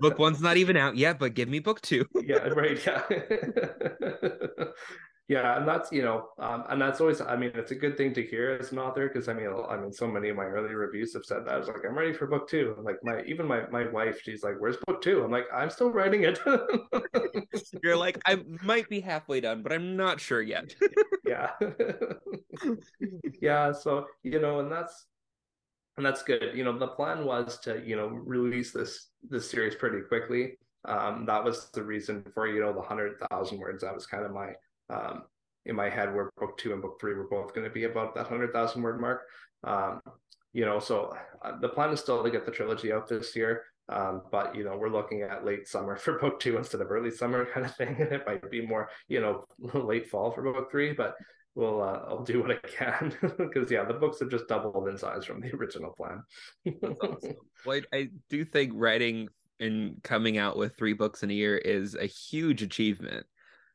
book 0.00 0.18
one's 0.18 0.40
not 0.40 0.56
even 0.56 0.76
out 0.76 0.96
yet, 0.96 1.18
but 1.18 1.34
give 1.34 1.48
me 1.48 1.58
book 1.58 1.80
two. 1.80 2.06
yeah, 2.22 2.36
right. 2.48 2.78
Yeah. 2.86 3.02
yeah, 5.28 5.58
and 5.58 5.66
that's 5.66 5.90
you 5.90 6.02
know, 6.02 6.28
um, 6.38 6.64
and 6.68 6.80
that's 6.80 7.00
always. 7.00 7.20
I 7.20 7.36
mean, 7.36 7.50
it's 7.54 7.72
a 7.72 7.74
good 7.74 7.96
thing 7.96 8.14
to 8.14 8.22
hear 8.22 8.56
as 8.60 8.70
an 8.70 8.78
author 8.78 9.08
because 9.08 9.28
I 9.28 9.32
mean, 9.32 9.48
I 9.68 9.76
mean, 9.76 9.92
so 9.92 10.06
many 10.06 10.28
of 10.28 10.36
my 10.36 10.44
early 10.44 10.72
reviews 10.72 11.12
have 11.14 11.24
said 11.24 11.44
that. 11.46 11.54
I 11.54 11.58
was 11.58 11.66
like, 11.66 11.84
I'm 11.86 11.98
ready 11.98 12.12
for 12.12 12.28
book 12.28 12.48
two. 12.48 12.76
like 12.82 12.98
my 13.02 13.22
even 13.26 13.46
my 13.46 13.68
my 13.70 13.90
wife, 13.90 14.20
she's 14.22 14.44
like, 14.44 14.54
"Where's 14.60 14.76
book 14.86 15.02
two? 15.02 15.24
I'm 15.24 15.32
like, 15.32 15.46
I'm 15.52 15.70
still 15.70 15.90
writing 15.90 16.22
it. 16.22 16.38
You're 17.82 17.96
like, 17.96 18.20
I 18.24 18.38
might 18.62 18.88
be 18.88 19.00
halfway 19.00 19.40
done, 19.40 19.62
but 19.62 19.72
I'm 19.72 19.96
not 19.96 20.20
sure 20.20 20.40
yet. 20.40 20.76
yeah. 21.26 21.50
yeah. 23.42 23.72
So 23.72 24.06
you 24.22 24.40
know, 24.40 24.60
and 24.60 24.70
that's 24.70 25.06
and 26.00 26.06
that's 26.06 26.22
good. 26.22 26.52
You 26.54 26.64
know, 26.64 26.78
the 26.78 26.88
plan 26.88 27.26
was 27.26 27.58
to 27.60 27.82
you 27.84 27.94
know 27.94 28.06
release 28.06 28.72
this 28.72 29.08
this 29.28 29.50
series 29.50 29.74
pretty 29.74 30.00
quickly. 30.00 30.56
Um, 30.86 31.26
that 31.26 31.44
was 31.44 31.68
the 31.74 31.82
reason 31.82 32.24
for 32.32 32.48
you 32.48 32.60
know 32.60 32.72
the 32.72 32.80
hundred 32.80 33.16
thousand 33.28 33.58
words. 33.58 33.82
That 33.82 33.94
was 33.94 34.06
kind 34.06 34.24
of 34.24 34.32
my 34.32 34.52
um, 34.88 35.24
in 35.66 35.76
my 35.76 35.90
head 35.90 36.14
where 36.14 36.30
book 36.38 36.56
two 36.56 36.72
and 36.72 36.80
book 36.80 36.98
three 36.98 37.14
were 37.14 37.28
both 37.28 37.54
going 37.54 37.66
to 37.66 37.72
be 37.72 37.84
about 37.84 38.14
that 38.14 38.28
hundred 38.28 38.54
thousand 38.54 38.80
word 38.80 38.98
mark. 38.98 39.24
Um, 39.62 40.00
you 40.54 40.64
know, 40.64 40.80
so 40.80 41.14
uh, 41.44 41.58
the 41.60 41.68
plan 41.68 41.90
is 41.90 42.00
still 42.00 42.24
to 42.24 42.30
get 42.30 42.46
the 42.46 42.50
trilogy 42.50 42.94
out 42.94 43.06
this 43.06 43.36
year. 43.36 43.64
Um, 43.90 44.22
but 44.32 44.54
you 44.56 44.64
know, 44.64 44.78
we're 44.78 44.88
looking 44.88 45.20
at 45.20 45.44
late 45.44 45.68
summer 45.68 45.96
for 45.96 46.18
book 46.20 46.40
two 46.40 46.56
instead 46.56 46.80
of 46.80 46.90
early 46.90 47.10
summer 47.10 47.44
kind 47.44 47.66
of 47.66 47.76
thing. 47.76 47.94
And 47.98 48.10
it 48.12 48.26
might 48.26 48.50
be 48.50 48.66
more, 48.66 48.88
you 49.06 49.20
know, 49.20 49.44
late 49.74 50.08
fall 50.08 50.30
for 50.30 50.40
book 50.40 50.70
three. 50.70 50.94
But 50.94 51.14
will 51.54 51.82
uh, 51.82 52.00
I'll 52.08 52.22
do 52.22 52.42
what 52.42 52.50
I 52.52 52.68
can 52.68 53.12
because 53.38 53.70
yeah, 53.70 53.84
the 53.84 53.94
books 53.94 54.20
have 54.20 54.30
just 54.30 54.48
doubled 54.48 54.88
in 54.88 54.96
size 54.96 55.24
from 55.24 55.40
the 55.40 55.54
original 55.54 55.92
plan. 55.92 56.22
awesome. 57.02 57.34
Well, 57.66 57.80
I, 57.92 57.96
I 57.96 58.08
do 58.30 58.42
think 58.46 58.72
writing 58.74 59.28
and 59.58 60.02
coming 60.02 60.38
out 60.38 60.56
with 60.56 60.78
three 60.78 60.94
books 60.94 61.22
in 61.22 61.30
a 61.30 61.34
year 61.34 61.58
is 61.58 61.94
a 61.94 62.06
huge 62.06 62.62
achievement. 62.62 63.26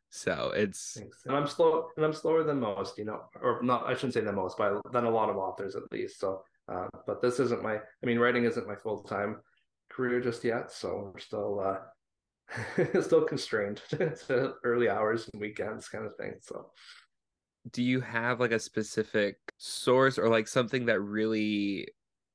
So 0.10 0.54
it's 0.56 0.98
and 1.26 1.36
I'm 1.36 1.46
slow 1.46 1.90
and 1.96 2.06
I'm 2.06 2.14
slower 2.14 2.44
than 2.44 2.60
most, 2.60 2.98
you 2.98 3.06
know, 3.06 3.22
or 3.42 3.62
not. 3.62 3.86
I 3.86 3.94
shouldn't 3.94 4.14
say 4.14 4.22
than 4.22 4.36
most, 4.36 4.58
but 4.58 4.82
than 4.92 5.06
a 5.06 5.10
lot 5.10 5.30
of 5.30 5.38
authors 5.38 5.76
at 5.76 5.92
least. 5.92 6.20
So, 6.20 6.42
uh, 6.68 6.88
but 7.06 7.22
this 7.22 7.40
isn't 7.40 7.62
my. 7.62 7.76
I 7.76 8.06
mean, 8.06 8.18
writing 8.18 8.46
isn't 8.46 8.68
my 8.68 8.76
full 8.76 9.04
time 9.04 9.38
career 9.90 10.22
just 10.22 10.44
yet, 10.44 10.72
so 10.72 11.12
we're 11.14 11.20
still 11.20 11.60
uh, 11.60 13.02
still 13.02 13.24
constrained 13.24 13.82
to 13.90 14.54
early 14.64 14.90
hours 14.90 15.30
and 15.32 15.42
weekends 15.42 15.90
kind 15.90 16.06
of 16.06 16.16
thing. 16.16 16.36
So 16.42 16.72
do 17.72 17.84
you 17.84 18.02
have 18.02 18.40
like 18.40 18.52
a 18.52 18.60
specific 18.60 19.38
source 19.58 20.18
or 20.18 20.30
like 20.30 20.48
something 20.48 20.86
that 20.86 21.00
really 21.02 21.88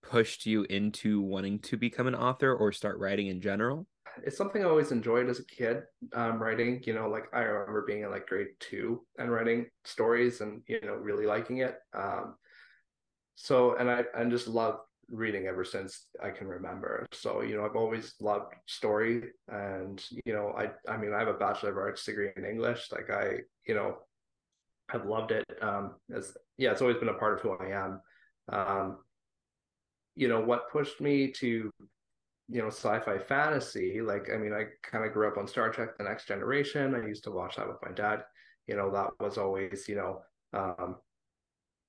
pushed 0.03 0.47
you 0.47 0.65
into 0.65 1.21
wanting 1.21 1.59
to 1.61 1.77
become 1.77 2.07
an 2.07 2.15
author 2.15 2.55
or 2.55 2.73
start 2.73 2.99
writing 2.99 3.29
in 3.29 3.41
general? 3.41 3.87
It's 4.25 4.37
something 4.37 4.63
I 4.63 4.69
always 4.69 4.91
enjoyed 4.91 5.29
as 5.29 5.39
a 5.39 5.45
kid, 5.45 5.83
um, 6.15 6.43
writing. 6.43 6.83
You 6.85 6.95
know, 6.95 7.09
like 7.09 7.27
I 7.33 7.41
remember 7.41 7.85
being 7.87 8.03
in 8.03 8.11
like 8.11 8.27
grade 8.27 8.49
two 8.59 9.07
and 9.19 9.31
writing 9.31 9.67
stories 9.85 10.41
and 10.41 10.63
you 10.67 10.81
know 10.83 10.95
really 10.95 11.27
liking 11.27 11.59
it. 11.59 11.77
Um, 11.95 12.35
so 13.37 13.77
and 13.77 13.91
I 13.91 14.05
I 14.17 14.25
just 14.25 14.49
love 14.49 14.81
reading 15.11 15.47
ever 15.47 15.65
since 15.65 16.07
I 16.23 16.31
can 16.31 16.47
remember. 16.47 17.07
So, 17.13 17.43
you 17.43 17.57
know, 17.57 17.65
I've 17.65 17.77
always 17.77 18.15
loved 18.21 18.55
story 18.67 19.31
and, 19.49 20.03
you 20.25 20.33
know, 20.33 20.55
I 20.57 20.71
I 20.91 20.97
mean, 20.97 21.13
I 21.13 21.19
have 21.19 21.29
a 21.29 21.35
bachelor 21.35 21.71
of 21.71 21.79
arts 21.79 22.05
degree 22.05 22.31
in 22.37 22.45
English. 22.45 22.91
Like 22.93 23.11
I, 23.11 23.39
you 23.67 23.75
know, 23.75 23.99
have 24.91 25.07
loved 25.07 25.33
it. 25.33 25.45
Um 25.63 25.95
as 26.15 26.37
yeah, 26.59 26.73
it's 26.73 26.83
always 26.83 26.99
been 26.99 27.09
a 27.09 27.15
part 27.15 27.35
of 27.35 27.41
who 27.41 27.53
I 27.53 27.71
am. 27.85 28.01
Um, 28.49 28.99
you 30.17 30.29
know, 30.29 30.41
what 30.41 30.71
pushed 30.71 31.01
me 31.01 31.33
to 31.33 31.71
you 32.53 32.61
know 32.61 32.67
sci-fi 32.67 33.17
fantasy 33.17 34.01
like 34.01 34.29
i 34.35 34.37
mean 34.37 34.53
i 34.53 34.65
kind 34.83 35.05
of 35.05 35.13
grew 35.13 35.29
up 35.29 35.39
on 35.39 35.47
star 35.47 35.71
trek 35.71 35.97
the 35.97 36.03
next 36.03 36.27
generation 36.27 36.97
i 36.97 37.07
used 37.07 37.23
to 37.23 37.31
watch 37.31 37.55
that 37.55 37.69
with 37.69 37.77
my 37.81 37.93
dad 37.93 38.25
you 38.67 38.75
know 38.75 38.91
that 38.91 39.11
was 39.21 39.39
always 39.39 39.89
you 39.89 39.95
know 39.95 40.21
um 40.53 40.97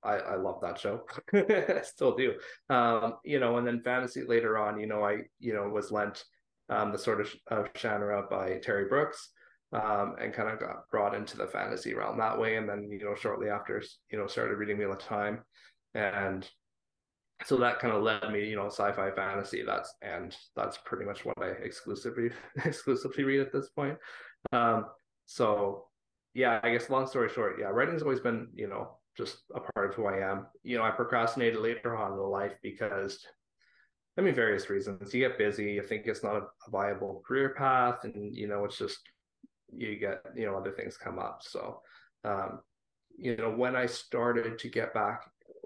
I, 0.03 0.15
I 0.15 0.35
love 0.35 0.61
that 0.61 0.79
show. 0.79 1.03
I 1.33 1.81
still 1.83 2.15
do. 2.15 2.33
Um, 2.69 3.17
you 3.23 3.39
know, 3.39 3.57
and 3.57 3.67
then 3.67 3.81
fantasy 3.81 4.23
later 4.23 4.57
on, 4.57 4.79
you 4.79 4.87
know, 4.87 5.05
I, 5.05 5.19
you 5.39 5.53
know, 5.53 5.69
was 5.69 5.91
lent 5.91 6.23
um, 6.69 6.91
the 6.91 6.97
Sword 6.97 7.21
of, 7.21 7.35
of 7.47 8.29
by 8.29 8.59
Terry 8.63 8.85
Brooks 8.85 9.29
um, 9.73 10.15
and 10.19 10.33
kind 10.33 10.49
of 10.49 10.59
got 10.59 10.89
brought 10.89 11.15
into 11.15 11.37
the 11.37 11.47
fantasy 11.47 11.93
realm 11.93 12.17
that 12.17 12.39
way. 12.39 12.57
And 12.57 12.67
then, 12.67 12.89
you 12.89 13.03
know, 13.03 13.15
shortly 13.15 13.49
after, 13.49 13.81
you 14.11 14.17
know, 14.17 14.27
started 14.27 14.55
reading 14.55 14.77
Wheel 14.77 14.91
of 14.91 14.99
Time. 14.99 15.39
And 15.93 16.47
so 17.45 17.57
that 17.57 17.79
kind 17.79 17.93
of 17.93 18.03
led 18.03 18.31
me, 18.31 18.47
you 18.47 18.55
know, 18.55 18.67
sci-fi 18.67 19.11
fantasy. 19.11 19.63
That's, 19.65 19.93
and 20.01 20.35
that's 20.55 20.77
pretty 20.85 21.05
much 21.05 21.25
what 21.25 21.41
I 21.41 21.49
exclusively, 21.63 22.29
exclusively 22.65 23.23
read 23.23 23.41
at 23.41 23.53
this 23.53 23.69
point. 23.69 23.97
Um, 24.51 24.85
so 25.25 25.85
yeah, 26.33 26.59
I 26.63 26.71
guess 26.71 26.89
long 26.89 27.07
story 27.07 27.29
short, 27.29 27.57
yeah, 27.59 27.67
writing's 27.67 28.03
always 28.03 28.19
been, 28.19 28.47
you 28.53 28.67
know, 28.67 28.97
just 29.17 29.37
a 29.53 29.59
part 29.59 29.89
of 29.89 29.95
who 29.95 30.05
I 30.05 30.19
am. 30.29 30.47
You 30.63 30.77
know, 30.77 30.83
I 30.83 30.91
procrastinated 30.91 31.59
later 31.59 31.97
on 31.97 32.13
in 32.13 32.19
life 32.19 32.53
because, 32.63 33.19
I 34.17 34.21
mean, 34.21 34.35
various 34.35 34.69
reasons. 34.69 35.13
You 35.13 35.27
get 35.27 35.37
busy, 35.37 35.73
you 35.73 35.83
think 35.83 36.05
it's 36.05 36.23
not 36.23 36.37
a, 36.37 36.43
viable 36.69 37.21
career 37.27 37.53
path, 37.57 38.03
and 38.03 38.35
you 38.35 38.47
know, 38.47 38.63
it's 38.63 38.77
just 38.77 38.99
you 39.75 39.97
get 39.97 40.23
you 40.35 40.45
know 40.45 40.57
other 40.57 40.71
things 40.71 40.97
come 40.97 41.19
up. 41.19 41.41
So, 41.41 41.81
um, 42.23 42.59
you 43.17 43.35
know, 43.37 43.51
when 43.51 43.75
I 43.75 43.85
started 43.85 44.59
to 44.59 44.69
get 44.69 44.93
back, 44.93 45.21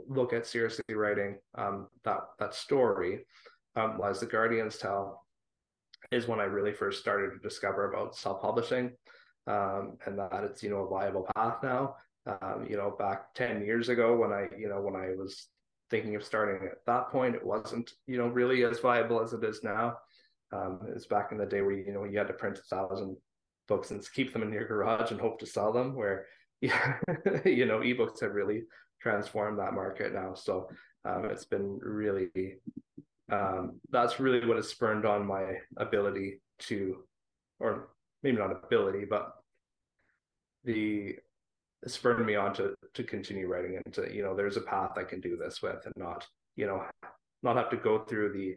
look 0.07 0.33
at 0.33 0.47
seriously 0.47 0.83
writing 0.95 1.37
um, 1.55 1.87
that 2.03 2.21
that 2.39 2.53
story, 2.53 3.25
um, 3.75 3.99
as 4.03 4.19
the 4.19 4.25
Guardians 4.25 4.77
tell, 4.77 5.25
is 6.11 6.27
when 6.27 6.39
I 6.39 6.43
really 6.43 6.73
first 6.73 7.01
started 7.01 7.31
to 7.31 7.39
discover 7.39 7.91
about 7.91 8.15
self 8.15 8.41
publishing. 8.41 8.91
Um, 9.47 9.99
and 10.07 10.17
that 10.17 10.43
it's 10.43 10.63
you 10.63 10.71
know 10.71 10.85
a 10.85 10.89
viable 10.89 11.27
path 11.35 11.57
now 11.61 11.97
um, 12.25 12.65
you 12.69 12.77
know, 12.77 12.95
back 12.97 13.33
10 13.35 13.65
years 13.65 13.89
ago 13.89 14.15
when 14.15 14.31
I, 14.31 14.47
you 14.57 14.67
know, 14.67 14.81
when 14.81 14.95
I 14.95 15.15
was 15.15 15.47
thinking 15.89 16.15
of 16.15 16.23
starting 16.23 16.67
at 16.67 16.85
that 16.87 17.09
point, 17.09 17.35
it 17.35 17.45
wasn't, 17.45 17.91
you 18.07 18.17
know, 18.17 18.27
really 18.27 18.63
as 18.63 18.79
viable 18.79 19.21
as 19.21 19.33
it 19.33 19.43
is 19.43 19.63
now. 19.63 19.97
Um, 20.51 20.79
it's 20.95 21.05
back 21.05 21.31
in 21.31 21.37
the 21.37 21.45
day 21.45 21.61
where, 21.61 21.73
you 21.73 21.93
know, 21.93 22.03
you 22.03 22.17
had 22.17 22.27
to 22.27 22.33
print 22.33 22.57
a 22.57 22.75
thousand 22.75 23.17
books 23.67 23.91
and 23.91 24.05
keep 24.13 24.33
them 24.33 24.43
in 24.43 24.51
your 24.51 24.67
garage 24.67 25.11
and 25.11 25.19
hope 25.19 25.39
to 25.39 25.45
sell 25.45 25.71
them 25.71 25.95
where, 25.95 26.25
yeah, 26.61 26.95
you 27.45 27.65
know, 27.65 27.79
ebooks 27.79 28.21
have 28.21 28.33
really 28.33 28.63
transformed 29.01 29.59
that 29.59 29.73
market 29.73 30.13
now. 30.13 30.33
So 30.33 30.69
um, 31.03 31.25
it's 31.25 31.45
been 31.45 31.79
really, 31.81 32.29
um, 33.31 33.79
that's 33.89 34.19
really 34.19 34.45
what 34.45 34.57
has 34.57 34.69
spurned 34.69 35.05
on 35.05 35.25
my 35.25 35.43
ability 35.77 36.41
to, 36.59 37.03
or 37.59 37.89
maybe 38.23 38.37
not 38.37 38.51
ability, 38.51 39.05
but 39.09 39.33
the 40.63 41.15
spurred 41.87 42.25
me 42.25 42.35
on 42.35 42.53
to 42.53 42.75
to 42.93 43.03
continue 43.03 43.47
writing 43.47 43.79
and 43.83 43.93
to 43.93 44.13
you 44.13 44.23
know 44.23 44.35
there's 44.35 44.57
a 44.57 44.61
path 44.61 44.97
I 44.97 45.03
can 45.03 45.21
do 45.21 45.37
this 45.37 45.61
with 45.61 45.85
and 45.85 45.93
not 45.95 46.25
you 46.55 46.65
know 46.65 46.83
not 47.43 47.57
have 47.57 47.69
to 47.69 47.77
go 47.77 47.99
through 47.99 48.33
the 48.33 48.55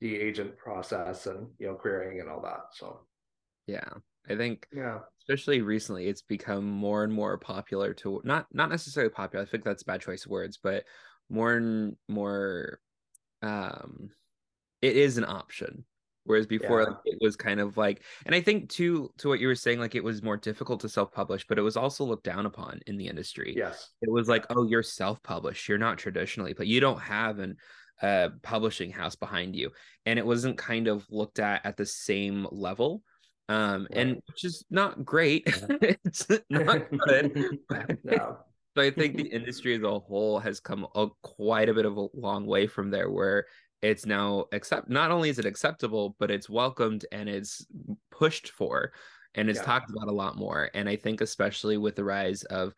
the 0.00 0.16
agent 0.16 0.56
process 0.56 1.26
and 1.26 1.46
you 1.58 1.68
know 1.68 1.74
querying 1.74 2.20
and 2.20 2.28
all 2.28 2.40
that 2.42 2.66
so 2.72 3.00
yeah 3.66 3.88
I 4.28 4.36
think 4.36 4.66
yeah. 4.72 5.00
especially 5.20 5.60
recently 5.60 6.06
it's 6.06 6.22
become 6.22 6.64
more 6.64 7.04
and 7.04 7.12
more 7.12 7.36
popular 7.38 7.92
to 7.94 8.20
not 8.24 8.46
not 8.52 8.70
necessarily 8.70 9.10
popular 9.10 9.44
I 9.44 9.48
think 9.48 9.64
that's 9.64 9.82
a 9.82 9.86
bad 9.86 10.00
choice 10.00 10.24
of 10.24 10.30
words 10.30 10.58
but 10.62 10.84
more 11.28 11.54
and 11.54 11.96
more 12.08 12.80
um 13.42 14.10
it 14.82 14.96
is 14.96 15.16
an 15.18 15.24
option. 15.24 15.84
Whereas 16.26 16.46
before 16.46 16.80
yeah. 16.80 16.88
like, 16.88 16.98
it 17.04 17.18
was 17.20 17.36
kind 17.36 17.60
of 17.60 17.76
like 17.76 18.02
and 18.24 18.34
i 18.34 18.40
think 18.40 18.70
too 18.70 19.10
to 19.18 19.28
what 19.28 19.40
you 19.40 19.46
were 19.46 19.54
saying 19.54 19.78
like 19.78 19.94
it 19.94 20.02
was 20.02 20.22
more 20.22 20.38
difficult 20.38 20.80
to 20.80 20.88
self-publish 20.88 21.46
but 21.46 21.58
it 21.58 21.62
was 21.62 21.76
also 21.76 22.02
looked 22.02 22.24
down 22.24 22.46
upon 22.46 22.80
in 22.86 22.96
the 22.96 23.06
industry. 23.06 23.52
Yes. 23.54 23.90
It 24.00 24.10
was 24.10 24.26
like 24.26 24.46
oh 24.48 24.66
you're 24.66 24.82
self-published. 24.82 25.68
You're 25.68 25.76
not 25.76 25.98
traditionally 25.98 26.54
but 26.54 26.66
you 26.66 26.80
don't 26.80 27.00
have 27.00 27.40
an 27.40 27.56
uh 28.00 28.30
publishing 28.42 28.90
house 28.90 29.16
behind 29.16 29.54
you. 29.54 29.70
And 30.06 30.18
it 30.18 30.24
wasn't 30.24 30.56
kind 30.56 30.88
of 30.88 31.04
looked 31.10 31.40
at 31.40 31.64
at 31.66 31.76
the 31.76 31.86
same 31.86 32.46
level 32.50 33.02
um 33.48 33.82
right. 33.90 33.98
and 33.98 34.22
which 34.26 34.44
is 34.44 34.64
not 34.70 35.04
great 35.04 35.42
it's 36.04 36.26
not 36.50 36.90
good 37.06 37.58
no. 38.02 38.38
So 38.76 38.82
I 38.82 38.90
think 38.90 39.16
the 39.16 39.28
industry 39.28 39.76
as 39.76 39.82
a 39.82 40.00
whole 40.00 40.40
has 40.40 40.58
come 40.58 40.84
a, 40.96 41.06
quite 41.22 41.68
a 41.68 41.74
bit 41.74 41.84
of 41.84 41.96
a 41.96 42.08
long 42.12 42.44
way 42.44 42.66
from 42.66 42.90
there, 42.90 43.08
where 43.08 43.46
it's 43.84 44.06
now 44.06 44.46
accept 44.52 44.88
not 44.88 45.10
only 45.10 45.28
is 45.28 45.38
it 45.38 45.44
acceptable 45.44 46.16
but 46.18 46.30
it's 46.30 46.48
welcomed 46.48 47.04
and 47.12 47.28
it's 47.28 47.66
pushed 48.10 48.50
for 48.50 48.92
and 49.34 49.50
it's 49.50 49.58
yeah. 49.58 49.64
talked 49.64 49.90
about 49.90 50.08
a 50.08 50.12
lot 50.12 50.36
more 50.36 50.70
and 50.72 50.88
i 50.88 50.96
think 50.96 51.20
especially 51.20 51.76
with 51.76 51.94
the 51.94 52.04
rise 52.04 52.44
of 52.44 52.72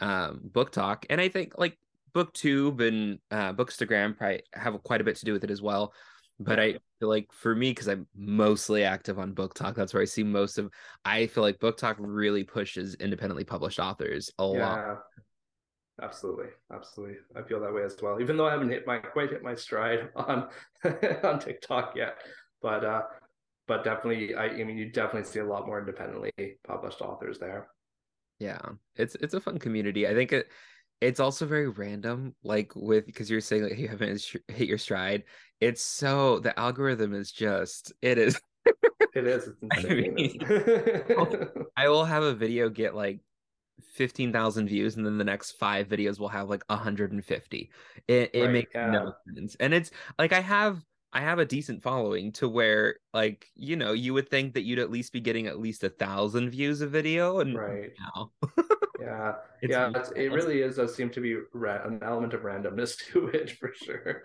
um, 0.00 0.40
BookTok 0.50 1.06
and 1.08 1.20
i 1.20 1.28
think 1.28 1.54
like 1.56 1.78
booktube 2.14 2.86
and 2.86 3.18
uh, 3.30 3.54
bookstagram 3.54 4.14
probably 4.16 4.42
have 4.52 4.80
quite 4.82 5.00
a 5.00 5.04
bit 5.04 5.16
to 5.16 5.24
do 5.24 5.32
with 5.32 5.44
it 5.44 5.50
as 5.50 5.62
well 5.62 5.94
but 6.40 6.58
i 6.58 6.72
feel 6.98 7.08
like 7.08 7.30
for 7.32 7.54
me 7.54 7.70
because 7.70 7.88
i'm 7.88 8.06
mostly 8.16 8.84
active 8.84 9.18
on 9.18 9.34
BookTok 9.34 9.74
that's 9.74 9.94
where 9.94 10.02
i 10.02 10.06
see 10.06 10.22
most 10.22 10.58
of 10.58 10.70
i 11.04 11.26
feel 11.26 11.42
like 11.42 11.58
BookTok 11.58 11.96
really 11.98 12.44
pushes 12.44 12.94
independently 12.94 13.44
published 13.44 13.78
authors 13.78 14.30
a 14.38 14.44
yeah. 14.44 14.68
lot 14.68 14.98
Absolutely, 16.00 16.46
absolutely. 16.72 17.16
I 17.36 17.42
feel 17.42 17.60
that 17.60 17.72
way 17.72 17.84
as 17.84 17.96
well. 18.02 18.20
Even 18.20 18.36
though 18.36 18.46
I 18.46 18.52
haven't 18.52 18.70
hit 18.70 18.86
my 18.86 18.98
quite 18.98 19.30
hit 19.30 19.42
my 19.42 19.54
stride 19.54 20.08
on 20.16 20.48
on 21.22 21.38
TikTok 21.38 21.94
yet, 21.94 22.16
but 22.60 22.84
uh, 22.84 23.02
but 23.68 23.84
definitely, 23.84 24.34
I, 24.34 24.46
I 24.46 24.64
mean, 24.64 24.78
you 24.78 24.90
definitely 24.90 25.28
see 25.28 25.40
a 25.40 25.44
lot 25.44 25.66
more 25.66 25.78
independently 25.78 26.32
published 26.66 27.00
authors 27.00 27.38
there. 27.38 27.68
Yeah, 28.38 28.60
it's 28.96 29.14
it's 29.16 29.34
a 29.34 29.40
fun 29.40 29.58
community. 29.58 30.08
I 30.08 30.14
think 30.14 30.32
it 30.32 30.48
it's 31.02 31.20
also 31.20 31.46
very 31.46 31.68
random, 31.68 32.34
like 32.44 32.72
with 32.76 33.06
because 33.06 33.28
you're 33.28 33.40
saying 33.40 33.64
like 33.64 33.78
you 33.78 33.88
haven't 33.88 34.24
hit 34.46 34.68
your 34.68 34.78
stride. 34.78 35.24
It's 35.60 35.82
so 35.82 36.38
the 36.38 36.58
algorithm 36.58 37.12
is 37.12 37.32
just 37.32 37.92
it 38.02 38.18
is. 38.18 38.40
it 39.14 39.26
is. 39.26 39.50
I, 39.72 39.82
mean, 39.82 40.38
I 41.76 41.88
will 41.88 42.04
have 42.04 42.22
a 42.22 42.34
video 42.34 42.68
get 42.68 42.94
like 42.94 43.18
15,000 43.94 44.68
views 44.68 44.96
and 44.96 45.04
then 45.04 45.18
the 45.18 45.24
next 45.24 45.52
five 45.52 45.88
videos 45.88 46.20
will 46.20 46.28
have 46.28 46.48
like 46.48 46.62
150. 46.68 47.70
It 48.06 48.30
it 48.32 48.40
right, 48.40 48.50
makes 48.52 48.70
yeah. 48.72 48.90
no 48.90 49.12
sense. 49.34 49.56
And 49.58 49.74
it's 49.74 49.90
like 50.20 50.32
I 50.32 50.40
have 50.40 50.84
I 51.12 51.20
have 51.20 51.40
a 51.40 51.44
decent 51.44 51.82
following 51.82 52.30
to 52.32 52.48
where 52.48 52.96
like 53.12 53.46
you 53.56 53.74
know 53.74 53.92
you 53.92 54.14
would 54.14 54.28
think 54.28 54.54
that 54.54 54.62
you'd 54.62 54.78
at 54.78 54.92
least 54.92 55.12
be 55.12 55.20
getting 55.20 55.48
at 55.48 55.58
least 55.58 55.82
a 55.82 55.88
thousand 55.88 56.50
views 56.50 56.80
a 56.80 56.86
video 56.86 57.40
and 57.40 57.58
right 57.58 57.90
now 57.98 58.30
yeah 59.04 59.32
it's 59.60 59.70
yeah 59.70 59.90
it's, 59.94 60.10
it 60.16 60.28
really 60.32 60.62
is 60.62 60.76
does 60.76 60.94
seem 60.94 61.10
to 61.10 61.20
be 61.20 61.36
ra- 61.52 61.84
an 61.84 62.00
element 62.02 62.34
of 62.34 62.42
randomness 62.42 62.96
to 63.12 63.28
it 63.28 63.50
for 63.50 63.72
sure 63.74 64.22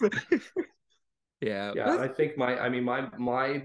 yeah 1.40 1.72
yeah 1.74 1.96
i 1.98 2.08
think 2.08 2.36
my 2.36 2.58
i 2.58 2.68
mean 2.68 2.84
my 2.84 3.08
my 3.18 3.62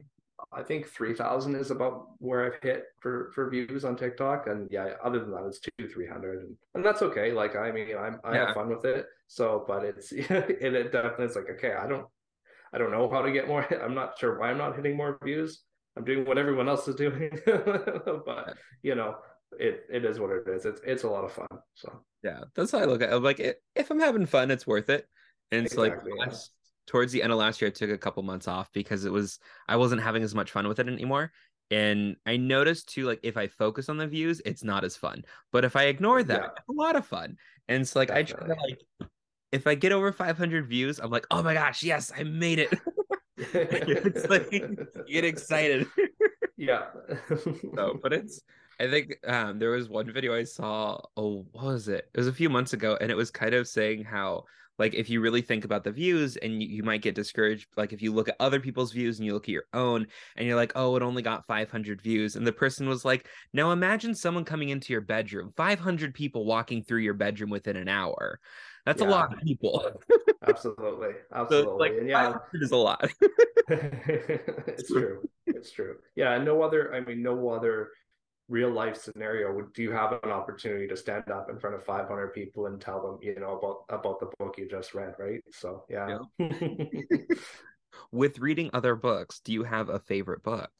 I 0.51 0.63
think 0.63 0.87
3,000 0.87 1.55
is 1.55 1.69
about 1.69 2.07
where 2.17 2.45
I've 2.45 2.61
hit 2.63 2.85
for, 2.99 3.31
for 3.35 3.49
views 3.49 3.85
on 3.85 3.95
TikTok. 3.95 4.47
And 4.47 4.67
yeah, 4.71 4.93
other 5.03 5.19
than 5.19 5.31
that, 5.31 5.45
it's 5.45 5.59
two, 5.59 5.87
300. 5.87 6.39
And, 6.39 6.55
and 6.75 6.83
that's 6.85 7.01
okay. 7.01 7.31
Like, 7.31 7.55
I 7.55 7.71
mean, 7.71 7.95
I'm, 7.97 8.19
I 8.23 8.33
yeah. 8.33 8.45
have 8.47 8.55
fun 8.55 8.69
with 8.69 8.85
it. 8.85 9.05
So, 9.27 9.63
but 9.67 9.83
it's, 9.83 10.11
it, 10.11 10.29
it 10.29 10.91
definitely 10.91 11.25
is 11.25 11.35
like, 11.35 11.49
okay, 11.51 11.73
I 11.73 11.87
don't, 11.87 12.05
I 12.73 12.77
don't 12.77 12.91
know 12.91 13.09
how 13.09 13.21
to 13.21 13.31
get 13.31 13.47
more. 13.47 13.65
I'm 13.83 13.93
not 13.93 14.17
sure 14.17 14.39
why 14.39 14.49
I'm 14.49 14.57
not 14.57 14.75
hitting 14.75 14.97
more 14.97 15.19
views. 15.23 15.63
I'm 15.97 16.03
doing 16.03 16.25
what 16.25 16.37
everyone 16.37 16.69
else 16.69 16.87
is 16.87 16.95
doing. 16.95 17.37
but, 17.45 18.55
you 18.81 18.95
know, 18.95 19.15
it, 19.57 19.85
it 19.91 20.05
is 20.05 20.19
what 20.19 20.31
it 20.31 20.47
is. 20.47 20.65
It's, 20.65 20.81
it's 20.85 21.03
a 21.03 21.09
lot 21.09 21.23
of 21.23 21.31
fun. 21.31 21.47
So, 21.75 22.01
yeah, 22.23 22.41
that's 22.55 22.71
how 22.71 22.79
I 22.79 22.85
look 22.85 23.01
at 23.01 23.09
it. 23.09 23.15
I'm 23.15 23.23
like, 23.23 23.39
if 23.39 23.89
I'm 23.89 23.99
having 23.99 24.25
fun, 24.25 24.51
it's 24.51 24.67
worth 24.67 24.89
it. 24.89 25.07
And 25.51 25.65
it's 25.65 25.73
exactly, 25.73 26.11
like, 26.17 26.31
yeah 26.31 26.37
towards 26.89 27.11
the 27.11 27.21
end 27.21 27.31
of 27.31 27.37
last 27.37 27.61
year, 27.61 27.69
I 27.69 27.71
took 27.71 27.91
a 27.91 27.97
couple 27.99 28.23
months 28.23 28.47
off 28.47 28.71
because 28.73 29.05
it 29.05 29.11
was 29.11 29.37
I 29.67 29.75
wasn't 29.75 30.01
having 30.01 30.23
as 30.23 30.33
much 30.33 30.49
fun 30.49 30.67
with 30.67 30.79
it 30.79 30.87
anymore. 30.87 31.31
And 31.69 32.15
I 32.25 32.37
noticed 32.37 32.89
too, 32.89 33.05
like 33.05 33.19
if 33.21 33.37
I 33.37 33.47
focus 33.47 33.89
on 33.89 33.97
the 33.97 34.07
views, 34.07 34.41
it's 34.43 34.63
not 34.63 34.83
as 34.83 34.95
fun. 34.95 35.23
But 35.51 35.63
if 35.63 35.75
I 35.75 35.83
ignore 35.83 36.23
that, 36.23 36.41
yeah. 36.41 36.47
it's 36.47 36.67
a 36.67 36.71
lot 36.71 36.95
of 36.95 37.05
fun. 37.05 37.37
And 37.67 37.81
it's 37.83 37.95
like 37.95 38.07
Definitely. 38.07 38.33
I 38.33 38.47
try 38.47 38.55
to 38.55 38.61
like 38.63 39.09
if 39.51 39.67
I 39.67 39.75
get 39.75 39.91
over 39.91 40.11
500 40.11 40.67
views, 40.67 40.99
I'm 40.99 41.11
like, 41.11 41.27
oh 41.29 41.43
my 41.43 41.53
gosh, 41.53 41.83
yes, 41.83 42.11
I 42.17 42.23
made 42.23 42.57
it. 42.57 42.73
it's 43.37 44.27
like 44.27 44.49
get 45.07 45.25
excited. 45.25 45.85
yeah. 46.57 46.85
so, 47.75 47.99
but 48.01 48.13
it's 48.13 48.41
I 48.79 48.89
think 48.89 49.17
um, 49.27 49.59
there 49.59 49.71
was 49.71 49.89
one 49.89 50.11
video 50.11 50.35
I 50.35 50.43
saw. 50.43 51.01
Oh, 51.17 51.45
what 51.51 51.65
was 51.65 51.87
it? 51.89 52.09
It 52.13 52.17
was 52.17 52.27
a 52.27 52.33
few 52.33 52.49
months 52.49 52.73
ago, 52.73 52.97
and 52.99 53.11
it 53.11 53.17
was 53.17 53.29
kind 53.29 53.53
of 53.53 53.67
saying 53.67 54.05
how, 54.05 54.45
like, 54.77 54.93
if 54.93 55.09
you 55.09 55.19
really 55.19 55.41
think 55.41 55.65
about 55.65 55.83
the 55.83 55.91
views, 55.91 56.37
and 56.37 56.63
you, 56.63 56.69
you 56.69 56.83
might 56.83 57.01
get 57.01 57.13
discouraged. 57.13 57.67
Like, 57.75 57.91
if 57.91 58.01
you 58.01 58.13
look 58.13 58.29
at 58.29 58.37
other 58.39 58.61
people's 58.61 58.93
views 58.93 59.19
and 59.19 59.25
you 59.25 59.33
look 59.33 59.45
at 59.45 59.53
your 59.53 59.65
own, 59.73 60.07
and 60.37 60.47
you're 60.47 60.55
like, 60.55 60.71
oh, 60.75 60.95
it 60.95 61.03
only 61.03 61.21
got 61.21 61.45
500 61.45 62.01
views, 62.01 62.37
and 62.37 62.47
the 62.47 62.53
person 62.53 62.87
was 62.87 63.03
like, 63.03 63.27
now 63.51 63.71
imagine 63.71 64.15
someone 64.15 64.45
coming 64.45 64.69
into 64.69 64.93
your 64.93 65.01
bedroom, 65.01 65.51
500 65.57 66.13
people 66.13 66.45
walking 66.45 66.81
through 66.81 67.01
your 67.01 67.15
bedroom 67.15 67.49
within 67.49 67.75
an 67.75 67.89
hour. 67.89 68.39
That's 68.85 69.01
yeah. 69.01 69.09
a 69.09 69.11
lot 69.11 69.33
of 69.33 69.41
people. 69.41 69.91
absolutely, 70.47 71.09
absolutely, 71.33 71.65
so 71.65 71.75
like, 71.75 71.93
yeah, 72.05 72.35
it 72.53 72.63
is 72.63 72.71
a 72.71 72.77
lot. 72.77 73.11
it's 73.67 74.89
true. 74.89 75.27
It's 75.45 75.71
true. 75.71 75.97
Yeah, 76.15 76.37
no 76.37 76.61
other. 76.61 76.95
I 76.95 77.01
mean, 77.01 77.21
no 77.21 77.49
other 77.49 77.89
real 78.49 78.71
life 78.71 78.97
scenario 78.97 79.53
would 79.53 79.71
do 79.73 79.83
you 79.83 79.91
have 79.91 80.11
an 80.23 80.31
opportunity 80.31 80.87
to 80.87 80.97
stand 80.97 81.29
up 81.29 81.49
in 81.49 81.59
front 81.59 81.75
of 81.75 81.83
500 81.83 82.33
people 82.33 82.65
and 82.65 82.81
tell 82.81 83.01
them 83.01 83.19
you 83.21 83.39
know 83.39 83.57
about 83.57 83.85
about 83.89 84.19
the 84.19 84.29
book 84.37 84.55
you 84.57 84.67
just 84.67 84.93
read 84.93 85.13
right? 85.19 85.41
So 85.51 85.85
yeah, 85.87 86.19
yeah. 86.39 86.47
with 88.11 88.39
reading 88.39 88.71
other 88.73 88.95
books 88.95 89.39
do 89.39 89.53
you 89.53 89.63
have 89.63 89.89
a 89.89 89.99
favorite 89.99 90.43
book? 90.43 90.71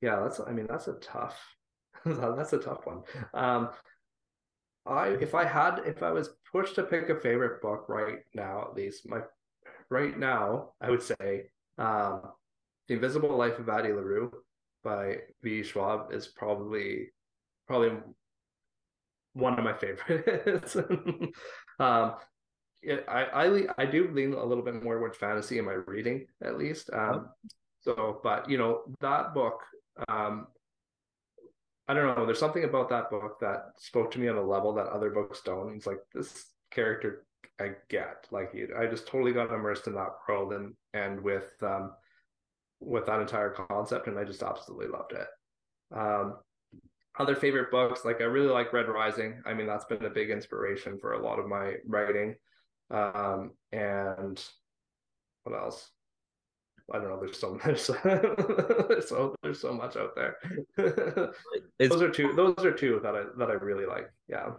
Yeah 0.00 0.20
that's 0.20 0.40
i 0.40 0.50
mean 0.50 0.66
that's 0.68 0.88
a 0.88 0.94
tough 0.94 1.40
that's 2.04 2.52
a 2.52 2.58
tough 2.58 2.84
one. 2.84 3.02
Um 3.32 3.70
i 4.86 5.08
if 5.08 5.34
i 5.34 5.44
had 5.44 5.80
if 5.86 6.02
i 6.02 6.10
was 6.10 6.30
pushed 6.52 6.74
to 6.74 6.82
pick 6.82 7.08
a 7.08 7.18
favorite 7.18 7.62
book 7.62 7.86
right 7.88 8.18
now 8.34 8.62
at 8.68 8.74
least 8.74 9.08
my 9.08 9.20
right 9.90 10.18
now 10.18 10.72
i 10.80 10.90
would 10.90 11.02
say 11.02 11.44
um 11.78 12.20
the 12.88 12.94
invisible 12.94 13.34
life 13.34 13.58
of 13.58 13.68
addie 13.68 13.92
larue 13.92 14.30
by 14.84 15.16
V. 15.42 15.62
Schwab 15.62 16.12
is 16.12 16.28
probably 16.28 17.08
probably 17.66 17.98
one 19.32 19.58
of 19.58 19.64
my 19.64 19.72
favorites. 19.72 20.76
um, 21.80 22.14
it, 22.82 23.04
I, 23.08 23.24
I 23.24 23.66
I 23.78 23.86
do 23.86 24.10
lean 24.12 24.34
a 24.34 24.44
little 24.44 24.64
bit 24.64 24.82
more 24.82 24.98
towards 24.98 25.16
fantasy 25.16 25.58
in 25.58 25.64
my 25.64 25.72
reading, 25.72 26.26
at 26.42 26.58
least. 26.58 26.90
Um, 26.92 27.30
so, 27.80 28.20
but 28.22 28.48
you 28.48 28.58
know 28.58 28.82
that 29.00 29.34
book, 29.34 29.60
um, 30.08 30.46
I 31.88 31.94
don't 31.94 32.16
know. 32.16 32.26
There's 32.26 32.38
something 32.38 32.64
about 32.64 32.88
that 32.90 33.10
book 33.10 33.38
that 33.40 33.72
spoke 33.78 34.10
to 34.12 34.18
me 34.18 34.28
on 34.28 34.36
a 34.36 34.42
level 34.42 34.74
that 34.74 34.86
other 34.86 35.10
books 35.10 35.40
don't. 35.44 35.74
It's 35.76 35.86
like 35.86 36.00
this 36.12 36.46
character 36.70 37.26
I 37.60 37.72
get, 37.88 38.26
like 38.30 38.54
I 38.78 38.86
just 38.86 39.06
totally 39.06 39.32
got 39.32 39.52
immersed 39.52 39.86
in 39.86 39.94
that 39.94 40.12
world, 40.28 40.52
and 40.52 40.74
and 40.92 41.20
with 41.20 41.52
um, 41.62 41.92
with 42.80 43.06
that 43.06 43.20
entire 43.20 43.50
concept, 43.50 44.06
and 44.06 44.18
I 44.18 44.24
just 44.24 44.42
absolutely 44.42 44.88
loved 44.88 45.12
it. 45.12 45.26
Um, 45.96 46.36
other 47.18 47.36
favorite 47.36 47.70
books, 47.70 48.04
like 48.04 48.20
I 48.20 48.24
really 48.24 48.48
like 48.48 48.72
Red 48.72 48.88
Rising. 48.88 49.40
I 49.46 49.54
mean, 49.54 49.66
that's 49.66 49.84
been 49.84 50.04
a 50.04 50.10
big 50.10 50.30
inspiration 50.30 50.98
for 51.00 51.12
a 51.12 51.22
lot 51.22 51.38
of 51.38 51.46
my 51.46 51.74
writing. 51.86 52.34
Um, 52.90 53.52
and 53.72 54.42
what 55.44 55.56
else? 55.56 55.90
I 56.92 56.98
don't 56.98 57.08
know. 57.08 57.20
There's 57.20 57.38
so 57.38 57.58
much. 57.64 57.80
so 59.06 59.34
there's 59.42 59.60
so 59.60 59.72
much 59.72 59.96
out 59.96 60.14
there. 60.16 60.36
those 61.78 62.02
are 62.02 62.10
two. 62.10 62.32
Those 62.34 62.64
are 62.64 62.72
two 62.72 63.00
that 63.02 63.14
I 63.14 63.24
that 63.38 63.50
I 63.50 63.54
really 63.54 63.86
like. 63.86 64.10
Yeah. 64.28 64.50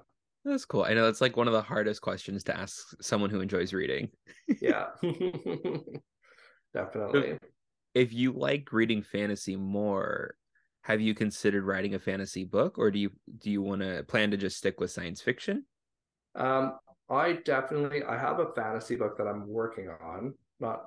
That's 0.46 0.66
cool. 0.66 0.84
I 0.84 0.94
know 0.94 1.06
that's 1.06 1.22
like 1.22 1.38
one 1.38 1.48
of 1.48 1.54
the 1.54 1.62
hardest 1.62 2.02
questions 2.02 2.44
to 2.46 2.56
ask 2.56 2.96
someone 3.02 3.32
who 3.32 3.42
enjoys 3.42 3.74
reading. 3.74 4.10
yeah. 4.62 4.88
Definitely 6.74 7.40
if 7.96 8.14
you 8.14 8.34
like 8.34 8.72
reading 8.72 9.02
fantasy 9.02 9.56
more, 9.56 10.36
have 10.82 11.02
you 11.02 11.16
considered 11.16 11.64
writing 11.64 11.96
a 11.96 12.00
fantasy 12.00 12.44
book, 12.44 12.78
or 12.78 12.92
do 12.92 13.00
you 13.00 13.12
do 13.40 13.50
you 13.50 13.62
want 13.62 13.82
to 13.82 14.04
plan 14.04 14.30
to 14.32 14.38
just 14.38 14.58
stick 14.58 14.80
with 14.80 14.92
science 14.92 15.22
fiction? 15.22 15.66
Um, 16.36 16.78
I 17.10 17.34
definitely 17.46 18.04
I 18.04 18.20
have 18.20 18.40
a 18.40 18.52
fantasy 18.54 18.96
book 18.96 19.18
that 19.18 19.28
I'm 19.28 19.48
working 19.48 19.90
on. 19.90 20.36
Not 20.60 20.86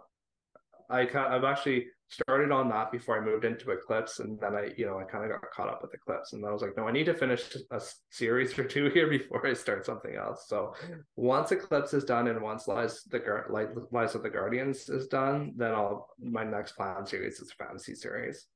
I 0.88 1.06
can 1.06 1.32
I've 1.32 1.44
actually 1.44 1.86
started 2.08 2.50
on 2.50 2.68
that 2.70 2.90
before 2.90 3.20
I 3.20 3.24
moved 3.24 3.44
into 3.44 3.70
Eclipse, 3.70 4.20
and 4.20 4.40
then 4.40 4.54
I, 4.54 4.70
you 4.76 4.86
know, 4.86 4.98
I 4.98 5.04
kind 5.04 5.24
of 5.24 5.30
got 5.30 5.50
caught 5.50 5.68
up 5.68 5.82
with 5.82 5.92
Eclipse, 5.94 6.32
and 6.32 6.44
I 6.44 6.50
was 6.50 6.62
like, 6.62 6.76
no, 6.76 6.88
I 6.88 6.92
need 6.92 7.04
to 7.06 7.14
finish 7.14 7.54
a 7.70 7.80
series 8.10 8.58
or 8.58 8.64
two 8.64 8.88
here 8.94 9.08
before 9.08 9.46
I 9.46 9.52
start 9.52 9.84
something 9.84 10.14
else. 10.16 10.46
So 10.48 10.74
once 11.16 11.52
Eclipse 11.52 11.92
is 11.94 12.04
done, 12.04 12.28
and 12.28 12.40
once 12.40 12.66
Lies 12.66 13.02
the 13.04 13.18
Guard, 13.18 13.50
like 13.50 13.68
Lies 13.90 14.14
of 14.14 14.22
the 14.22 14.30
Guardians 14.30 14.88
is 14.88 15.06
done, 15.06 15.52
then 15.56 15.72
I'll 15.72 16.08
my 16.18 16.44
next 16.44 16.72
plan 16.72 17.06
series 17.06 17.40
is 17.40 17.52
a 17.52 17.64
fantasy 17.64 17.94
series. 17.94 18.46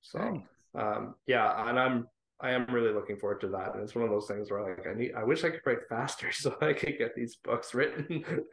So, 0.00 0.18
nice. 0.18 0.40
um, 0.74 1.14
yeah, 1.26 1.68
and 1.68 1.78
I'm 1.78 2.06
I 2.40 2.50
am 2.50 2.66
really 2.66 2.92
looking 2.92 3.16
forward 3.16 3.40
to 3.42 3.48
that. 3.48 3.74
And 3.74 3.82
it's 3.82 3.94
one 3.94 4.04
of 4.04 4.10
those 4.10 4.26
things 4.26 4.50
where 4.50 4.62
like 4.62 4.86
I 4.86 4.94
need 4.94 5.14
I 5.14 5.24
wish 5.24 5.44
I 5.44 5.50
could 5.50 5.60
write 5.64 5.88
faster 5.88 6.32
so 6.32 6.56
I 6.60 6.72
could 6.72 6.98
get 6.98 7.14
these 7.14 7.36
books 7.36 7.74
written. 7.74 8.24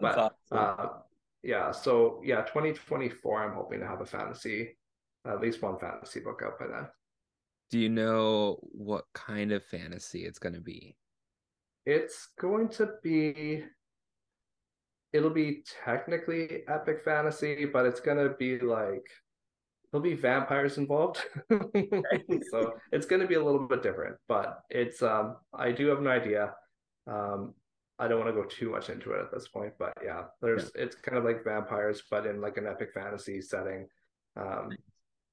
but 0.00 0.18
awesome. 0.18 0.32
uh, 0.50 0.86
yeah, 1.42 1.72
so 1.72 2.20
yeah, 2.24 2.42
2024, 2.42 3.44
I'm 3.44 3.54
hoping 3.54 3.80
to 3.80 3.86
have 3.86 4.00
a 4.00 4.06
fantasy, 4.06 4.76
at 5.26 5.40
least 5.40 5.62
one 5.62 5.78
fantasy 5.78 6.20
book 6.20 6.42
out 6.44 6.58
by 6.58 6.66
then. 6.66 6.86
Do 7.70 7.78
you 7.78 7.88
know 7.88 8.58
what 8.72 9.04
kind 9.14 9.50
of 9.50 9.64
fantasy 9.64 10.24
it's 10.24 10.38
going 10.38 10.54
to 10.54 10.60
be? 10.60 10.94
It's 11.84 12.28
going 12.38 12.68
to 12.70 12.90
be, 13.02 13.64
it'll 15.12 15.30
be 15.30 15.64
technically 15.84 16.62
epic 16.68 17.02
fantasy, 17.04 17.64
but 17.64 17.86
it's 17.86 18.00
going 18.00 18.18
to 18.18 18.34
be 18.36 18.60
like, 18.60 19.06
there'll 19.90 20.02
be 20.02 20.14
vampires 20.14 20.78
involved. 20.78 21.22
so 21.50 22.72
it's 22.92 23.06
going 23.06 23.20
to 23.20 23.26
be 23.26 23.34
a 23.34 23.44
little 23.44 23.66
bit 23.66 23.82
different, 23.82 24.16
but 24.28 24.60
it's, 24.70 25.02
um, 25.02 25.36
I 25.52 25.72
do 25.72 25.88
have 25.88 25.98
an 25.98 26.06
idea. 26.06 26.54
Um, 27.06 27.54
I 27.98 28.08
don't 28.08 28.18
want 28.18 28.34
to 28.34 28.40
go 28.40 28.48
too 28.48 28.70
much 28.70 28.88
into 28.88 29.12
it 29.12 29.20
at 29.20 29.32
this 29.32 29.48
point, 29.48 29.74
but 29.78 29.92
yeah, 30.04 30.24
there's 30.40 30.70
yeah. 30.74 30.84
it's 30.84 30.96
kind 30.96 31.18
of 31.18 31.24
like 31.24 31.44
vampires, 31.44 32.02
but 32.10 32.26
in 32.26 32.40
like 32.40 32.56
an 32.56 32.66
epic 32.66 32.90
fantasy 32.94 33.40
setting. 33.40 33.86
Um, 34.36 34.70